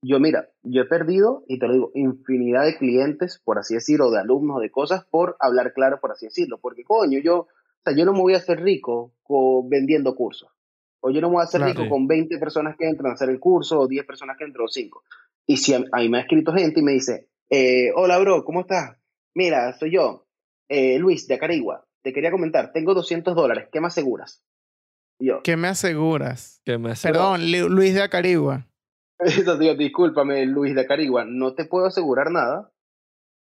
[0.01, 4.11] Yo, mira, yo he perdido, y te lo digo, infinidad de clientes, por así decirlo,
[4.11, 6.59] de alumnos, de cosas, por hablar claro, por así decirlo.
[6.59, 7.49] Porque, coño, yo, o
[7.85, 9.13] sea, yo no me voy a hacer rico
[9.69, 10.51] vendiendo cursos.
[11.01, 13.29] O yo no me voy a hacer rico con 20 personas que entran a hacer
[13.29, 15.03] el curso, o 10 personas que entran, o 5.
[15.47, 18.61] Y si a, mí me ha escrito gente y me dice, eh, hola, bro, ¿cómo
[18.61, 18.99] estás?
[19.35, 20.27] Mira, soy yo,
[20.69, 21.87] eh, Luis, de Acarigua.
[22.03, 24.45] Te quería comentar, tengo 200 dólares, ¿qué me aseguras?
[25.19, 26.61] yo, ¿Qué me aseguras?
[26.65, 27.41] ¿Qué me aseguras?
[27.41, 28.68] Perdón, Luis de Acarigua.
[29.43, 31.25] Eso, tío, discúlpame, Luis de Acarigua.
[31.25, 32.71] No te puedo asegurar nada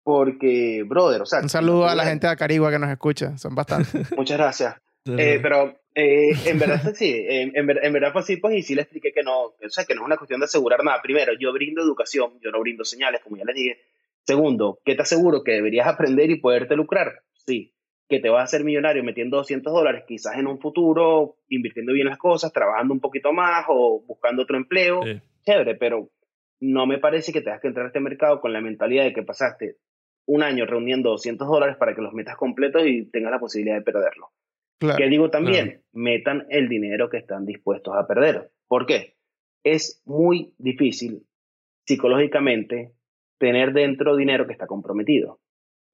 [0.03, 1.39] porque, brother, o sea...
[1.39, 4.11] Un saludo a la gente de Acarigua que nos escucha, son bastantes.
[4.17, 4.75] Muchas gracias.
[5.05, 8.83] Eh, pero eh, en verdad sí, en, en, verdad fue así, pues, y sí le
[8.83, 11.01] expliqué que no, o sea, que no es una cuestión de asegurar nada.
[11.01, 13.81] Primero, yo brindo educación, yo no brindo señales, como ya les dije.
[14.25, 15.43] Segundo, ¿qué te aseguro?
[15.43, 17.23] Que deberías aprender y poderte lucrar.
[17.33, 17.73] Sí.
[18.07, 22.07] Que te vas a hacer millonario metiendo 200 dólares, quizás en un futuro, invirtiendo bien
[22.07, 25.01] las cosas, trabajando un poquito más o buscando otro empleo.
[25.43, 26.09] Chévere, pero
[26.59, 29.23] no me parece que tengas que entrar a este mercado con la mentalidad de que
[29.23, 29.77] pasaste
[30.25, 33.81] un año reuniendo 200 dólares para que los metas completos y tengas la posibilidad de
[33.81, 34.31] perderlo
[34.97, 38.51] que digo también, metan el dinero que están dispuestos a perder.
[38.67, 39.15] ¿Por qué?
[39.63, 41.25] Es muy difícil
[41.85, 42.93] psicológicamente
[43.37, 45.39] tener dentro dinero que está comprometido.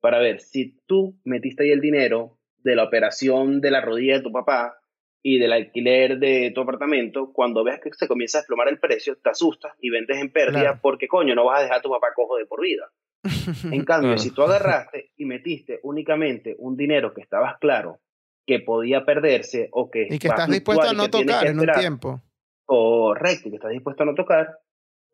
[0.01, 4.23] Para ver, si tú metiste ahí el dinero de la operación de la rodilla de
[4.23, 4.78] tu papá
[5.21, 9.17] y del alquiler de tu apartamento, cuando ves que se comienza a desplomar el precio,
[9.17, 12.07] te asustas y vendes en pérdida porque coño, no vas a dejar a tu papá
[12.15, 12.89] cojo de por vida.
[13.71, 17.99] En cambio, si tú agarraste y metiste únicamente un dinero que estabas claro
[18.45, 20.07] que podía perderse o que...
[20.09, 22.21] Y que estás dispuesto a no tocar en un tiempo.
[22.65, 24.59] Correcto, que estás dispuesto a no tocar,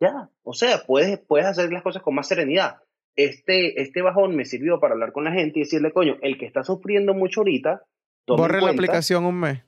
[0.00, 0.30] ya.
[0.42, 2.76] O sea, puedes, puedes hacer las cosas con más serenidad.
[3.16, 6.46] Este, este bajón me sirvió para hablar con la gente y decirle, coño, el que
[6.46, 7.82] está sufriendo mucho ahorita...
[8.26, 9.62] Borre la aplicación un mes.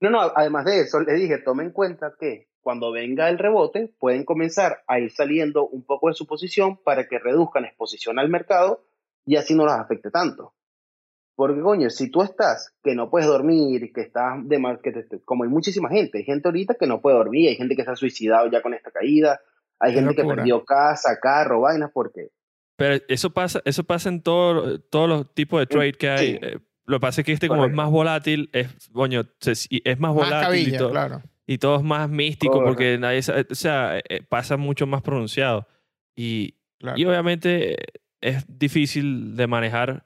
[0.00, 3.94] No, no, además de eso, le dije, tome en cuenta que cuando venga el rebote,
[3.98, 8.28] pueden comenzar a ir saliendo un poco de su posición para que reduzcan exposición al
[8.28, 8.84] mercado
[9.24, 10.52] y así no los afecte tanto.
[11.36, 15.20] Porque, coño, si tú estás que no puedes dormir, que estás de mal, que te,
[15.20, 17.90] como hay muchísima gente, hay gente ahorita que no puede dormir, hay gente que se
[17.90, 19.40] ha suicidado ya con esta caída,
[19.78, 22.30] hay gente que perdió casa, carro, vainas, porque...
[22.76, 26.38] Pero eso pasa, eso pasa en todo, todos los tipos de trade que hay.
[26.42, 30.14] Eh, lo que pasa es que este, como es más volátil, es, coño, es más
[30.14, 31.22] volátil y, todo, claro.
[31.46, 35.66] y todo es más místico porque nadie o sea, eh, pasa mucho más pronunciado.
[36.14, 36.54] Y,
[36.96, 37.76] y obviamente
[38.20, 40.04] es difícil de manejar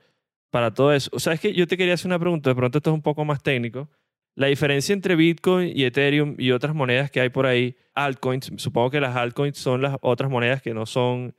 [0.50, 1.10] para todo eso.
[1.12, 3.02] O sea, es que yo te quería hacer una pregunta, de pronto esto es un
[3.02, 3.88] poco más técnico.
[4.34, 8.90] La diferencia entre Bitcoin y Ethereum y otras monedas que hay por ahí, altcoins, supongo
[8.90, 11.34] que las altcoins son las otras monedas que no son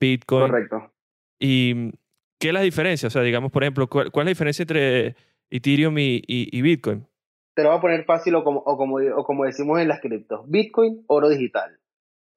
[0.00, 0.46] Bitcoin.
[0.46, 0.92] Correcto.
[1.38, 1.90] ¿Y
[2.38, 3.08] qué es la diferencia?
[3.08, 5.16] O sea, digamos, por ejemplo, ¿cuál, es la diferencia entre
[5.50, 7.06] Ethereum y, Bitcoin?
[7.54, 10.00] Te lo voy a poner fácil o como, o como, o como decimos en las
[10.00, 10.48] criptos.
[10.48, 11.78] Bitcoin, oro digital.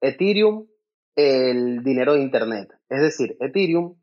[0.02, 0.68] Ethereum,
[1.16, 2.70] el dinero de Internet.
[2.89, 3.95] Es decir, Ethereum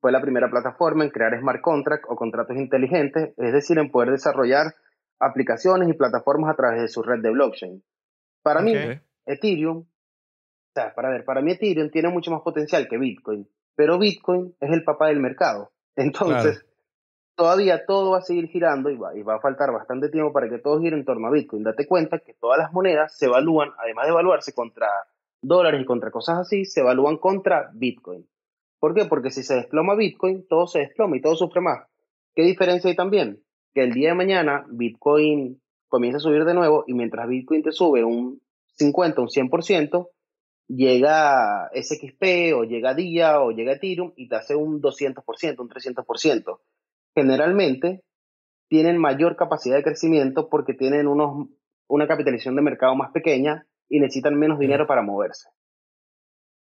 [0.00, 4.10] fue la primera plataforma en crear smart contracts o contratos inteligentes, es decir, en poder
[4.10, 4.74] desarrollar
[5.20, 7.84] aplicaciones y plataformas a través de su red de blockchain.
[8.42, 8.74] Para mí,
[9.26, 13.98] Ethereum, o sea, para ver, para mí Ethereum tiene mucho más potencial que Bitcoin, pero
[13.98, 15.72] Bitcoin es el papá del mercado.
[15.96, 16.64] Entonces,
[17.34, 20.48] todavía todo va a seguir girando y va, y va a faltar bastante tiempo para
[20.48, 21.62] que todo gire en torno a Bitcoin.
[21.62, 24.88] Date cuenta que todas las monedas se evalúan, además de evaluarse contra
[25.42, 28.26] dólares y contra cosas así, se evalúan contra Bitcoin.
[28.78, 29.04] ¿Por qué?
[29.04, 31.86] Porque si se desploma Bitcoin, todo se desploma y todo sufre más.
[32.34, 33.42] ¿Qué diferencia hay también?
[33.74, 37.72] Que el día de mañana Bitcoin comienza a subir de nuevo y mientras Bitcoin te
[37.72, 38.40] sube un
[38.76, 40.08] 50, un 100%,
[40.68, 46.60] llega SXP o llega DIA o llega Ethereum y te hace un 200%, un 300%.
[47.14, 48.02] Generalmente
[48.68, 51.48] tienen mayor capacidad de crecimiento porque tienen unos,
[51.88, 55.48] una capitalización de mercado más pequeña y necesitan menos dinero para moverse.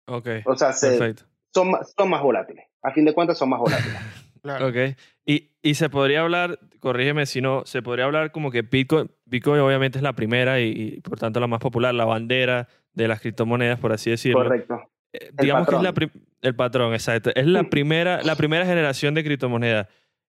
[0.07, 0.29] Ok.
[0.47, 2.67] O sea, Perfecto son, son más volátiles.
[2.83, 3.99] A fin de cuentas, son más volátiles.
[4.43, 4.69] claro.
[4.69, 4.97] Ok.
[5.27, 9.61] Y, y, se podría hablar, corrígeme si no, se podría hablar como que Bitcoin, Bitcoin
[9.61, 13.79] obviamente es la primera y, por tanto la más popular, la bandera de las criptomonedas,
[13.79, 14.43] por así decirlo.
[14.43, 14.81] Correcto.
[15.13, 15.95] Eh, digamos que es la
[16.43, 17.31] el patrón, exacto.
[17.35, 19.89] Es la primera, la primera generación de criptomonedas.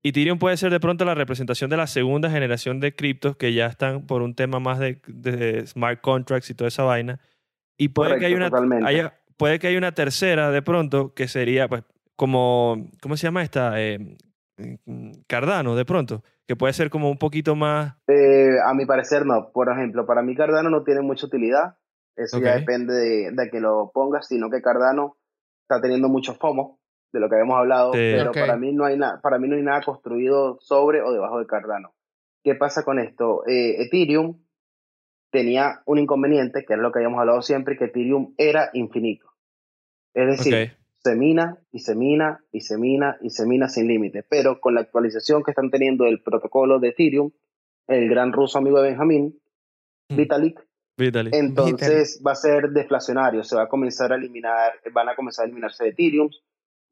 [0.01, 3.53] Y Ethereum puede ser de pronto la representación de la segunda generación de criptos que
[3.53, 7.21] ya están por un tema más de, de smart contracts y toda esa vaina.
[7.77, 8.51] Y puede que haya una,
[8.85, 11.83] haya, puede que haya una tercera de pronto que sería, pues,
[12.17, 13.81] como, ¿cómo se llama esta?
[13.81, 14.17] Eh,
[15.27, 17.95] Cardano, de pronto, que puede ser como un poquito más...
[18.07, 19.51] Eh, a mi parecer no.
[19.53, 21.77] Por ejemplo, para mí Cardano no tiene mucha utilidad.
[22.15, 22.93] Eso ya depende
[23.31, 25.17] de, que lo pongas, sino que Cardano
[25.61, 26.79] está teniendo mucho FOMO,
[27.11, 29.63] de lo que habíamos hablado, pero para, mí no hay nada, para mí no hay
[29.63, 31.93] nada construido sobre o debajo de Cardano.
[32.43, 33.43] ¿Qué pasa con esto?
[33.47, 34.43] Eh, Ethereum
[35.31, 39.27] tenía un inconveniente, que era lo que habíamos hablado siempre, que Ethereum era infinito.
[40.13, 40.77] Es decir, Ok.
[40.99, 44.23] se mina y se mina y se mina y se mina sin límite.
[44.29, 47.31] Pero con la actualización que están teniendo del protocolo de Ethereum,
[47.87, 49.39] el gran ruso amigo de Benjamín,
[50.09, 50.15] Mm.
[50.97, 55.43] Vitalik, entonces va a ser deflacionario, se va a comenzar a eliminar, van a comenzar
[55.43, 56.29] a eliminarse de Ethereum,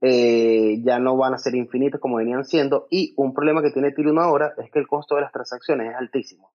[0.01, 3.89] eh, ya no van a ser infinitos como venían siendo, y un problema que tiene
[3.89, 6.51] Ethereum ahora es que el costo de las transacciones es altísimo.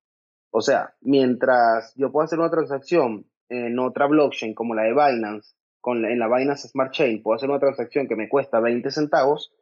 [0.50, 5.54] O sea, mientras yo puedo hacer una transacción en otra blockchain como la de Binance,
[5.80, 8.90] con la- en la Binance Smart Chain, puedo hacer una transacción que me cuesta 20
[8.90, 9.52] centavos,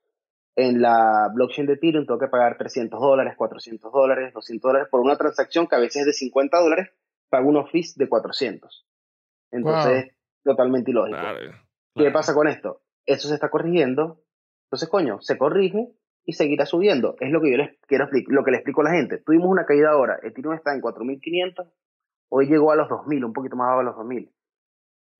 [0.56, 5.00] en la blockchain de Ethereum tengo que pagar 300 dólares, 400 dólares, 200 dólares por
[5.00, 6.90] una transacción que a veces es de 50 dólares,
[7.34, 8.86] pago unos fees de 400.
[9.50, 10.14] Entonces,
[10.44, 11.18] totalmente ilógico.
[11.18, 12.12] Claro, ¿Qué claro.
[12.12, 12.82] pasa con esto?
[13.06, 14.20] Eso se está corrigiendo.
[14.66, 15.88] Entonces, coño, se corrige
[16.24, 17.16] y seguirá subiendo.
[17.18, 19.18] Es lo que yo les quiero explicar, lo que le explico a la gente.
[19.18, 20.20] Tuvimos una caída ahora.
[20.22, 21.72] Ethereum está en 4.500.
[22.28, 24.32] Hoy llegó a los 2.000, un poquito más abajo de los 2.000.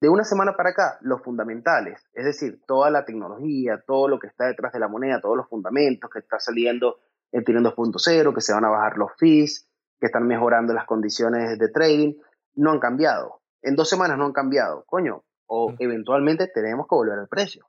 [0.01, 4.29] De una semana para acá, los fundamentales, es decir, toda la tecnología, todo lo que
[4.29, 6.99] está detrás de la moneda, todos los fundamentos que está saliendo
[7.33, 9.69] en Ethereum 2.0, que se van a bajar los fees,
[10.01, 12.14] que están mejorando las condiciones de trading,
[12.55, 13.40] no han cambiado.
[13.62, 14.84] En dos semanas no han cambiado.
[14.86, 15.76] Coño, o Mm.
[15.78, 17.66] eventualmente tenemos que volver al precio.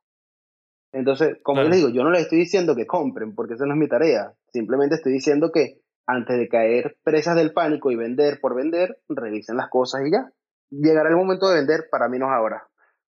[0.92, 1.68] Entonces, como Claro.
[1.68, 3.88] yo les digo, yo no les estoy diciendo que compren, porque esa no es mi
[3.88, 4.34] tarea.
[4.54, 9.58] Simplemente estoy diciendo que antes de caer presas del pánico y vender por vender, revisen
[9.58, 10.32] las cosas y ya.
[10.70, 12.68] Llegará el momento de vender, para mí no es ahora.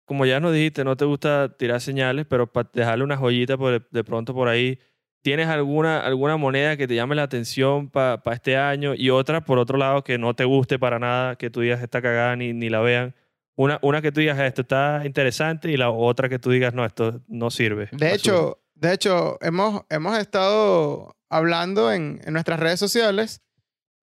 [0.05, 3.89] Como ya nos dijiste, no te gusta tirar señales, pero para dejarle una joyita por,
[3.89, 4.77] de pronto por ahí,
[5.21, 9.59] ¿tienes alguna, alguna moneda que te llame la atención para este año y otra, por
[9.59, 12.69] otro lado, que no te guste para nada, que tú digas esta cagada ni, ni
[12.69, 13.15] la vean?
[13.55, 16.85] Una, una que tú digas esto está interesante y la otra que tú digas no,
[16.85, 17.89] esto no sirve.
[17.91, 18.13] De basura".
[18.13, 23.41] hecho, de hecho hemos, hemos estado hablando en, en nuestras redes sociales,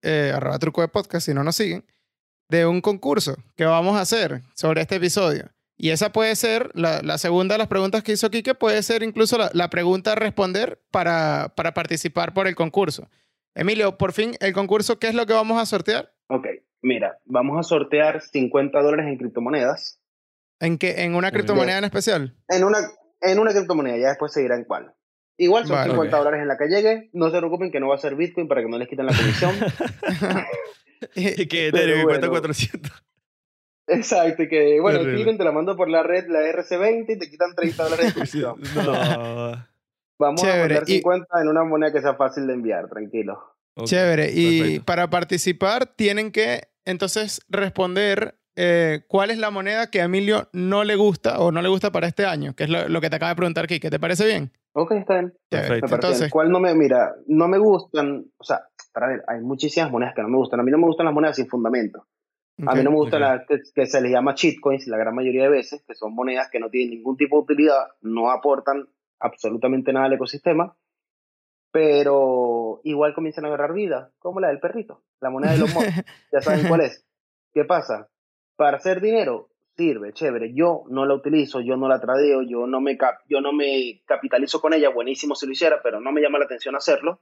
[0.01, 1.85] eh, arroba truco de podcast, si no nos siguen,
[2.49, 5.49] de un concurso que vamos a hacer sobre este episodio.
[5.75, 9.03] Y esa puede ser, la, la segunda de las preguntas que hizo Kike, puede ser
[9.03, 13.09] incluso la, la pregunta a responder para, para participar por el concurso.
[13.55, 16.13] Emilio, por fin, el concurso, ¿qué es lo que vamos a sortear?
[16.27, 16.47] Ok,
[16.81, 19.99] mira, vamos a sortear 50 dólares en criptomonedas.
[20.59, 22.35] ¿En, qué, en una criptomoneda en especial?
[22.47, 22.77] En una,
[23.21, 24.93] en una criptomoneda, ya después se dirá en cuál.
[25.37, 26.23] Igual son Vale, 50 ok.
[26.23, 27.09] dólares en la que llegue.
[27.13, 29.13] No se preocupen que no va a ser Bitcoin para que no les quiten la
[29.15, 29.55] comisión.
[31.15, 32.41] y que Ethereum cuesta bueno.
[32.41, 33.03] 400.
[33.87, 34.99] Exacto, y que bueno.
[35.01, 38.13] Ethereum te la mando por la red, la RC20 y te quitan 30 dólares de
[38.13, 38.55] comisión.
[38.75, 38.93] no.
[40.19, 43.41] Vamos Chévere, a mandar y- 50 en una moneda que sea fácil de enviar, tranquilo.
[43.83, 44.31] Chévere.
[44.31, 44.85] Y perfecto.
[44.85, 50.83] para participar tienen que entonces responder eh, cuál es la moneda que a Emilio no
[50.83, 53.15] le gusta o no le gusta para este año, que es lo, lo que te
[53.15, 53.89] acaba de preguntar Kike.
[53.89, 54.51] ¿Te parece bien?
[54.73, 55.33] Ok, está bien.
[55.49, 55.95] Perfecto.
[55.95, 58.61] Entonces, ¿Cuál no me, mira, no me gustan, o sea,
[58.93, 60.59] para ver, hay muchísimas monedas que no me gustan.
[60.59, 62.05] A mí no me gustan las monedas sin fundamento.
[62.59, 63.29] A mí no me gustan ok.
[63.29, 66.49] las que, que se les llama shitcoins la gran mayoría de veces, que son monedas
[66.51, 68.87] que no tienen ningún tipo de utilidad, no aportan
[69.19, 70.75] absolutamente nada al ecosistema,
[71.71, 75.93] pero igual comienzan a agarrar vida, como la del perrito, la moneda de los monos.
[76.31, 77.05] ya saben cuál es.
[77.53, 78.09] ¿Qué pasa?
[78.55, 80.53] Para hacer dinero sirve, chévere.
[80.53, 84.01] Yo no la utilizo, yo no la tradeo, yo no me cap- yo no me
[84.05, 87.21] capitalizo con ella, buenísimo si lo hiciera, pero no me llama la atención hacerlo.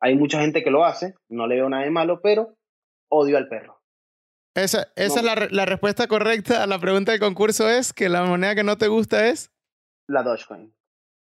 [0.00, 2.54] Hay mucha gente que lo hace, no le veo nada de malo, pero
[3.08, 3.77] odio al perro.
[4.62, 5.28] Esa, esa No.
[5.32, 8.64] es la, la respuesta correcta a la pregunta del concurso es que la moneda que
[8.64, 9.50] no te gusta es
[10.08, 10.72] La Dogecoin.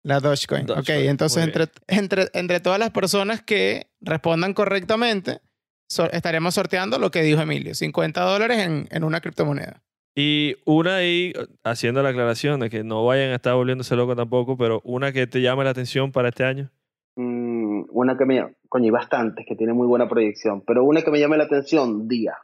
[0.03, 0.67] la Dogecoin.
[0.67, 5.41] Dogecoin, Ok, entonces entre, entre, entre todas las personas que respondan correctamente,
[5.89, 9.83] so- estaremos sorteando lo que dijo Emilio, 50 dólares en, en una criptomoneda.
[10.17, 11.33] Y una ahí,
[11.65, 15.27] haciendo la aclaración de que no vayan a estar volviéndose locos tampoco, pero una que
[15.27, 16.71] te llame la atención para este año.
[17.17, 21.11] Mm, una que me coño, hay bastantes que tiene muy buena proyección, pero una que
[21.11, 22.35] me llame la atención, día.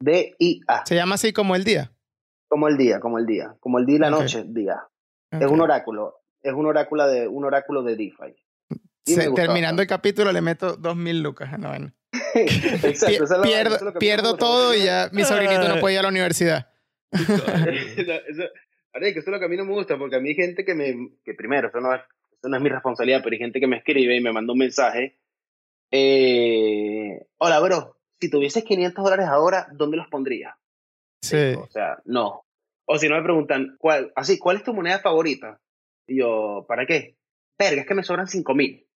[0.00, 0.84] D-I-A.
[0.86, 1.92] Se llama así como el día.
[2.48, 3.56] Como el día, como el día.
[3.60, 4.82] Como el día y la noche, día.
[5.32, 6.14] Es un oráculo.
[6.42, 8.36] Es un oráculo de, un oráculo de DeFi.
[9.04, 11.52] Se- terminando el capítulo le meto 2.000 lucas.
[11.52, 11.94] a la vaina.
[12.34, 15.24] Exacto, Pi- esa es la- pierdo eso es lo que pierdo todo y ya mi
[15.24, 16.70] sobrinito no puede ir a la universidad.
[17.12, 18.42] eso, eso-
[18.92, 20.74] eso es lo que a mí no me gusta, porque a mí hay gente que
[20.74, 22.00] me, que primero, eso no es,
[22.32, 24.58] eso no es mi responsabilidad, pero hay gente que me escribe y me manda un
[24.58, 25.18] mensaje.
[25.90, 30.54] eh, Hola, bro, si tuvieses 500 dólares ahora, ¿dónde los pondrías?
[31.22, 31.54] Sí.
[31.58, 32.44] O sea, no.
[32.86, 35.60] O si no me preguntan, ¿cuál, así, ¿cuál es tu moneda favorita?
[36.06, 37.16] Y yo, ¿para qué?
[37.58, 38.86] Verga, es que me sobran 5 mil.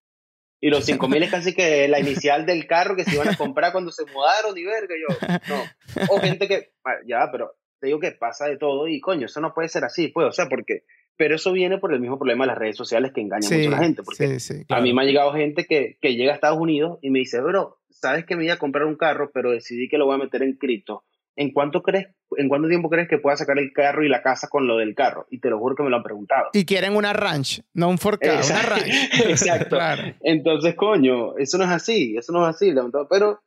[0.62, 3.37] Y los 5 mil es casi que la inicial del carro que se iban a
[3.37, 4.95] comprar cuando se mudaron y verga.
[4.95, 6.14] y Yo, no.
[6.14, 9.41] O gente que, ah, ya, pero te digo que pasa de todo y coño, eso
[9.41, 10.85] no puede ser así, pues, o sea, porque,
[11.16, 13.68] pero eso viene por el mismo problema de las redes sociales que engañan Sí, mucho
[13.68, 14.64] a la gente, porque sí, sí.
[14.68, 17.41] a mí me ha llegado gente que, que llega a Estados Unidos y me dice,
[17.41, 20.24] bro, sabes que me iba a comprar un carro, pero decidí que lo voy a
[20.24, 21.05] meter en cripto.
[21.36, 24.48] ¿En cuánto crees, en cuánto tiempo crees que pueda sacar el carro y la casa
[24.48, 25.26] con lo del carro?
[25.30, 26.48] Y te lo juro que me lo han preguntado.
[26.53, 28.92] Y quieren una ranch, no un forcado, una ranch.
[29.26, 29.78] Exacto.
[30.20, 32.74] Entonces, coño, eso no es así, eso no es así,
[33.09, 33.40] pero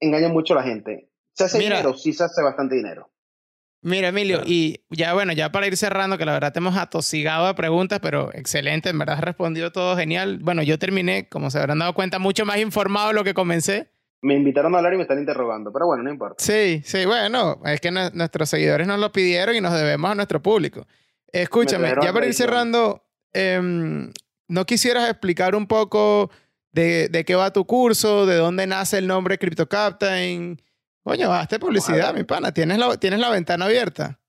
[0.00, 1.08] engaña mucho a la gente.
[1.32, 1.94] ¿Se hace dinero?
[1.94, 3.10] Sí, se hace bastante dinero.
[3.84, 7.48] Mira, Emilio, y ya bueno, ya para ir cerrando, que la verdad te hemos atosigado
[7.48, 10.38] de preguntas, pero excelente, en verdad has respondido todo genial.
[10.40, 13.90] Bueno, yo terminé, como se habrán dado cuenta, mucho más informado de lo que comencé.
[14.20, 16.36] Me invitaron a hablar y me están interrogando, pero bueno, no importa.
[16.38, 20.40] Sí, sí, bueno, es que nuestros seguidores nos lo pidieron y nos debemos a nuestro
[20.40, 20.86] público.
[21.32, 23.02] Escúchame, ya para ir cerrando,
[23.32, 24.12] em,
[24.46, 26.30] ¿no quisieras explicar un poco
[26.70, 30.62] de, de, qué va tu curso, de dónde nace el nombre CryptoCaptain?
[31.02, 32.52] Coño, hazte publicidad, mi pana.
[32.52, 34.20] Tienes la, tienes la ventana abierta.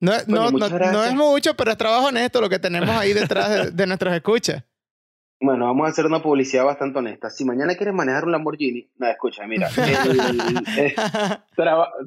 [0.00, 3.86] No, no, no, es mucho, pero es trabajo honesto lo que tenemos ahí detrás de,
[3.86, 4.64] nuestras escuchas.
[5.40, 7.30] Bueno, vamos a hacer una publicidad bastante honesta.
[7.30, 9.68] Si mañana quieres manejar un Lamborghini, no, escucha, mira,
[10.76, 10.94] eh,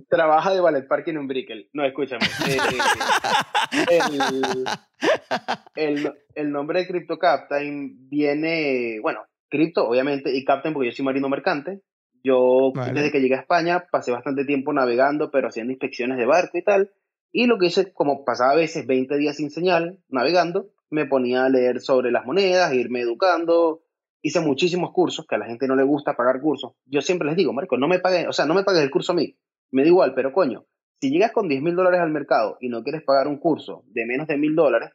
[0.10, 1.70] trabaja de valet parking en un Brickell.
[1.72, 2.26] No, escúchame.
[3.90, 4.02] Eh,
[5.76, 11.06] el, el, nombre de Crypto Captain viene, bueno, cripto, obviamente, y Captain porque yo soy
[11.06, 11.82] marino mercante.
[12.24, 16.58] Yo, desde que llegué a España, pasé bastante tiempo navegando, pero haciendo inspecciones de barco
[16.58, 16.92] y tal.
[17.32, 21.46] Y lo que hice, como pasaba a veces 20 días sin señal, navegando, me ponía
[21.46, 23.82] a leer sobre las monedas, irme educando.
[24.22, 26.74] Hice muchísimos cursos, que a la gente no le gusta pagar cursos.
[26.86, 29.14] Yo siempre les digo, Marco, no me pagues, o sea, no me pagues el curso
[29.14, 29.36] a mí.
[29.72, 30.66] Me da igual, pero coño,
[31.00, 34.06] si llegas con 10 mil dólares al mercado y no quieres pagar un curso de
[34.06, 34.92] menos de mil dólares,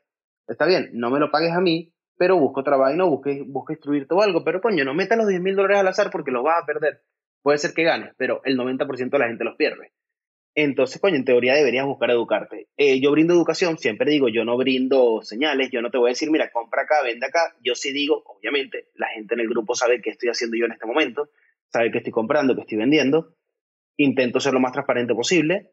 [0.46, 3.72] está bien, no me lo pagues a mí, pero busco trabajo y no busque, busque
[3.72, 4.44] instruirte o algo.
[4.44, 7.02] Pero coño, no metas los 10 mil dólares al azar porque los vas a perder
[7.46, 9.92] puede ser que ganes, pero el 90% de la gente los pierde.
[10.56, 12.66] Entonces, coño, en teoría deberías buscar educarte.
[12.76, 16.14] Eh, yo brindo educación, siempre digo, yo no brindo señales, yo no te voy a
[16.14, 17.54] decir, mira, compra acá, vende acá.
[17.62, 20.72] Yo sí digo, obviamente, la gente en el grupo sabe qué estoy haciendo yo en
[20.72, 21.28] este momento,
[21.68, 23.36] sabe qué estoy comprando, qué estoy vendiendo.
[23.96, 25.70] Intento ser lo más transparente posible.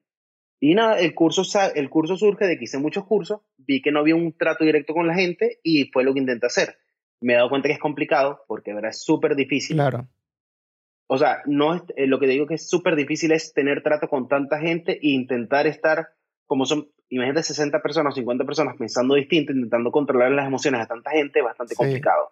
[0.60, 1.42] Y nada, el curso,
[1.74, 4.94] el curso surge de que hice muchos cursos, vi que no había un trato directo
[4.94, 6.78] con la gente y fue lo que intenté hacer.
[7.20, 9.76] Me he dado cuenta que es complicado, porque verdad es súper difícil.
[9.76, 10.08] Claro
[11.08, 13.84] o sea, no es, eh, lo que te digo que es súper difícil es tener
[13.84, 16.10] trato con tanta gente e intentar estar,
[16.46, 21.12] como son, imagínate 60 personas, 50 personas pensando distinto, intentando controlar las emociones de tanta
[21.12, 22.32] gente, bastante complicado.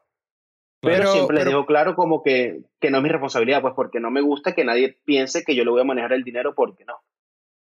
[0.82, 4.10] Pero, siempre les digo claro como que, que no es mi responsabilidad, pues porque no
[4.10, 6.96] me gusta que nadie piense que yo le voy a manejar el dinero porque no.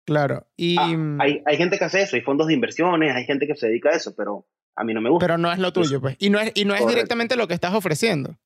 [0.04, 0.76] Claro, y...
[0.78, 3.68] Ah, hay, hay gente que hace eso, hay fondos de inversiones, hay gente que se
[3.68, 5.26] dedica a eso, pero a mí no me gusta.
[5.26, 6.16] Pero no es lo tuyo, pues.
[6.18, 8.36] Y no es, y no es directamente lo que estás ofreciendo.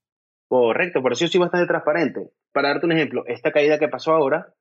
[0.49, 2.30] Correcto, por eso yo soy bastante transparente.
[2.53, 4.55] Para darte un ejemplo, esta caída que pasó ahora,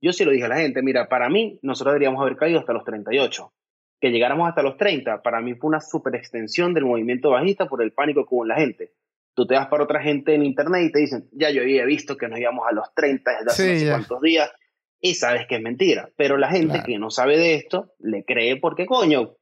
[0.00, 2.72] yo sí lo dije a la gente, mira, para mí nosotros deberíamos haber caído hasta
[2.72, 3.52] los 38.
[4.00, 7.82] Que llegáramos hasta los 30, para mí fue una super extensión del movimiento bajista por
[7.82, 8.92] el pánico que hubo en la gente.
[9.34, 12.16] Tú te vas para otra gente en internet y te dicen, ya yo había visto
[12.16, 14.52] que nos íbamos a los 30 desde hace unos cuantos días
[15.00, 16.10] y sabes que es mentira.
[16.16, 19.36] Pero la gente que no sabe de esto le cree porque coño,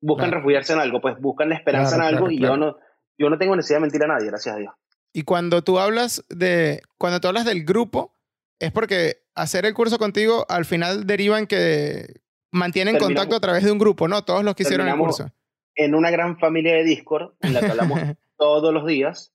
[0.00, 2.76] buscan refugiarse en algo, pues buscan la esperanza en algo y yo no,
[3.18, 4.74] yo no tengo necesidad de mentir a nadie, gracias a Dios.
[5.12, 8.16] Y cuando tú hablas de, cuando tú hablas del grupo,
[8.60, 12.20] es porque hacer el curso contigo al final deriva en que
[12.52, 14.24] mantienen contacto a través de un grupo, ¿no?
[14.24, 15.30] Todos los que hicieron el curso.
[15.74, 18.00] En una gran familia de Discord en la que hablamos
[18.36, 19.34] todos los días.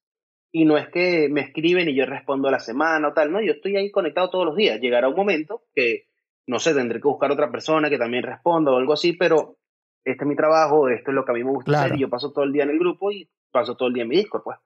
[0.51, 3.41] Y no es que me escriben y yo respondo a la semana o tal, no,
[3.41, 4.79] yo estoy ahí conectado todos los días.
[4.79, 6.07] Llegará un momento que,
[6.47, 9.57] no sé, tendré que buscar otra persona que también responda o algo así, pero
[10.05, 12.09] este es mi trabajo, esto es lo que a mí me gusta hacer y yo
[12.09, 14.43] paso todo el día en el grupo y paso todo el día en mi Discord,
[14.43, 14.57] pues.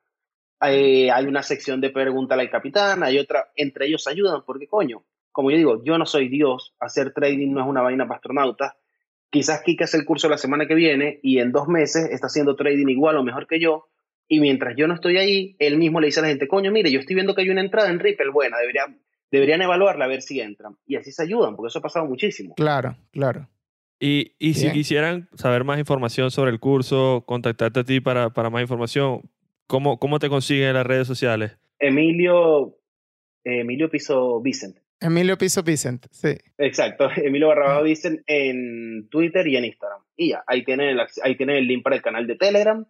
[0.61, 5.03] Eh, hay una sección de pregúntale al capitán, hay otra, entre ellos ayudan, porque coño,
[5.31, 8.73] como yo digo, yo no soy Dios, hacer trading no es una vaina para astronautas.
[9.29, 12.55] Quizás Kika hace el curso la semana que viene y en dos meses está haciendo
[12.55, 13.87] trading igual o mejor que yo.
[14.27, 16.91] Y mientras yo no estoy ahí, él mismo le dice a la gente, coño, mire,
[16.91, 18.99] yo estoy viendo que hay una entrada en Ripple buena, deberían,
[19.31, 20.75] deberían evaluarla a ver si entran.
[20.85, 22.53] Y así se ayudan, porque eso ha pasado muchísimo.
[22.55, 23.47] Claro, claro.
[23.99, 28.49] Y, y si quisieran saber más información sobre el curso, contactarte a ti para, para
[28.49, 29.29] más información,
[29.69, 31.55] ¿Cómo, cómo te consiguen en las redes sociales?
[31.77, 32.75] Emilio,
[33.43, 34.77] Emilio Piso Vicent.
[34.99, 36.35] Emilio Piso Vicent, sí.
[36.57, 40.01] Exacto, Emilio Barrabado Vicent en Twitter y en Instagram.
[40.15, 42.83] Y ya, ahí tienen, el, ahí tienen el link para el canal de Telegram.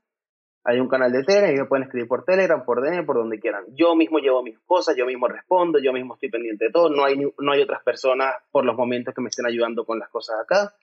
[0.64, 3.42] Hay un canal de Telegram y me pueden escribir por Telegram, por DM, por donde
[3.42, 3.66] quieran.
[3.76, 6.90] Yo mismo llevo mis cosas, yo mismo respondo, yo mismo estoy pendiente de todo.
[6.90, 10.08] No hay, no hay otras personas por los momentos que me estén ayudando con las
[10.08, 10.74] cosas acá.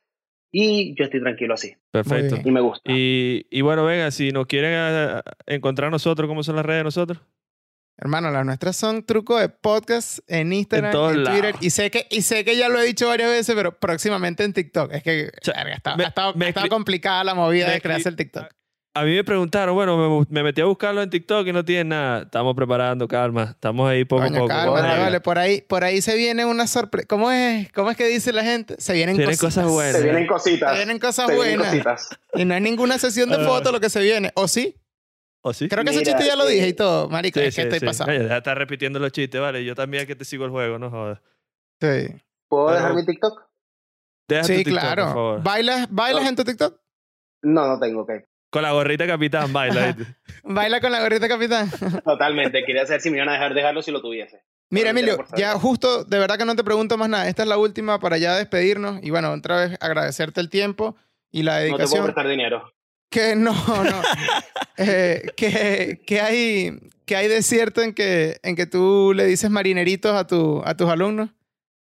[0.58, 1.74] Y yo estoy tranquilo así.
[1.90, 2.38] Perfecto.
[2.42, 2.90] Y me gusta.
[2.90, 6.84] Y, y bueno, venga, si nos quieren eh, encontrar nosotros, ¿cómo son las redes de
[6.84, 7.20] nosotros?
[7.98, 11.54] Hermano, las nuestras son truco de podcast en Instagram, en, Twitter.
[11.60, 14.54] Y sé, que, y sé que ya lo he dicho varias veces, pero próximamente en
[14.54, 14.94] TikTok.
[14.94, 16.34] Es que ha estado,
[16.70, 18.46] complicada la movida de crearse el TikTok.
[18.96, 21.84] A mí me preguntaron, bueno, me, me, metí a buscarlo en TikTok y no tiene
[21.84, 22.22] nada.
[22.22, 23.44] Estamos preparando, calma.
[23.50, 24.48] Estamos ahí poco a poco.
[24.48, 27.06] Calma, vale, por ahí, por ahí se viene una sorpresa.
[27.06, 28.76] ¿Cómo es, ¿Cómo es que dice la gente?
[28.78, 29.96] Se vienen, vienen cosas buenas.
[29.96, 30.70] Se vienen cositas.
[30.70, 32.08] Se vienen cosas buenas.
[32.34, 33.44] Y no hay ninguna sesión de ah.
[33.44, 34.32] fotos lo que se viene.
[34.34, 34.74] ¿O sí?
[35.42, 35.68] ¿O sí?
[35.68, 37.38] Creo que ese chiste ya lo dije y todo, marico.
[37.38, 38.12] es que estoy pasando.
[38.12, 39.62] Oye, deja estar repitiendo los chistes, vale.
[39.62, 41.20] Yo también que te sigo el juego, no jodas.
[41.82, 42.14] Sí.
[42.48, 43.42] ¿Puedo dejar mi TikTok?
[44.26, 45.04] Deja sí, tu TikTok, claro.
[45.04, 45.42] Por favor.
[45.42, 46.80] ¿Bailas, ¿bailas en tu TikTok?
[47.42, 48.12] No, no tengo, ok.
[48.56, 49.94] Con la gorrita capitán, baila.
[50.42, 51.70] baila con la gorrita capitán.
[52.02, 52.64] Totalmente.
[52.64, 54.40] Quería saber si me iban a dejar dejarlo si lo tuviese.
[54.70, 57.28] Mira, Emilio, ya justo, de verdad que no te pregunto más nada.
[57.28, 59.00] Esta es la última para ya despedirnos.
[59.02, 60.96] Y bueno, otra vez agradecerte el tiempo
[61.30, 61.82] y la dedicación.
[61.82, 62.72] No te puedo prestar dinero.
[63.10, 64.02] Que no, no.
[64.78, 69.50] eh, que, que, hay, que hay de cierto en que, en que tú le dices
[69.50, 71.28] marineritos a, tu, a tus alumnos.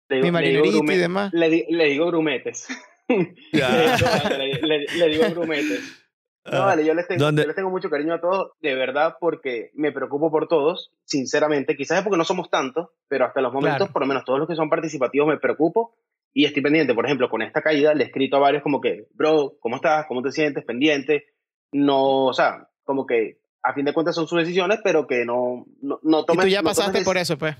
[0.09, 1.31] Mi marinerito y demás.
[1.31, 2.67] Le, digo grumetes.
[3.07, 6.04] le, le digo grumetes.
[6.45, 9.71] No, ah, vale, yo les, tengo, les tengo mucho cariño a todos, de verdad, porque
[9.73, 11.75] me preocupo por todos, sinceramente.
[11.75, 14.47] Quizás es porque no somos tantos, pero hasta los momentos, por lo menos todos los
[14.47, 15.95] que son participativos, me preocupo
[16.33, 16.93] y estoy pendiente.
[16.93, 20.05] Por ejemplo, con esta caída le he escrito a varios como que, bro, ¿cómo estás?
[20.07, 20.63] ¿Cómo te sientes?
[20.63, 21.25] Pendiente.
[21.71, 25.65] No, o sea, como que a fin de cuentas son sus decisiones, pero que no,
[25.81, 26.45] no, no tomes.
[26.45, 27.55] Y tú ya pasaste por eso, pues.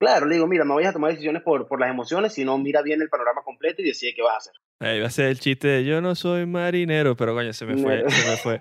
[0.00, 2.80] Claro, le digo, mira, no vayas a tomar decisiones por, por las emociones, sino mira
[2.80, 4.54] bien el panorama completo y decide qué vas a hacer.
[4.78, 7.76] Ahí va a ser el chiste de yo no soy marinero, pero coño, se me
[7.76, 8.58] fue, se me fue.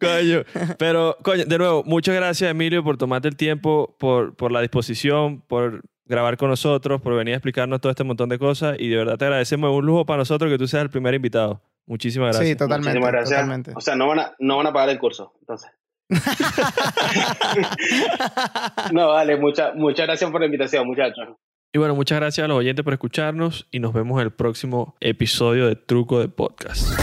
[0.00, 0.42] coño.
[0.78, 5.42] Pero, coño, de nuevo, muchas gracias, Emilio, por tomarte el tiempo, por, por la disposición,
[5.42, 8.76] por grabar con nosotros, por venir a explicarnos todo este montón de cosas.
[8.78, 9.70] Y de verdad te agradecemos.
[9.70, 11.60] Es un lujo para nosotros que tú seas el primer invitado.
[11.84, 12.48] Muchísimas gracias.
[12.48, 12.98] Sí, totalmente.
[12.98, 13.30] gracias.
[13.38, 13.72] Totalmente.
[13.76, 15.70] O sea, no van, a, no van a pagar el curso, entonces.
[18.92, 21.28] no, vale, muchas muchas gracias por la invitación, muchachos.
[21.72, 24.96] Y bueno, muchas gracias a los oyentes por escucharnos y nos vemos en el próximo
[25.00, 26.98] episodio de Truco de Podcast.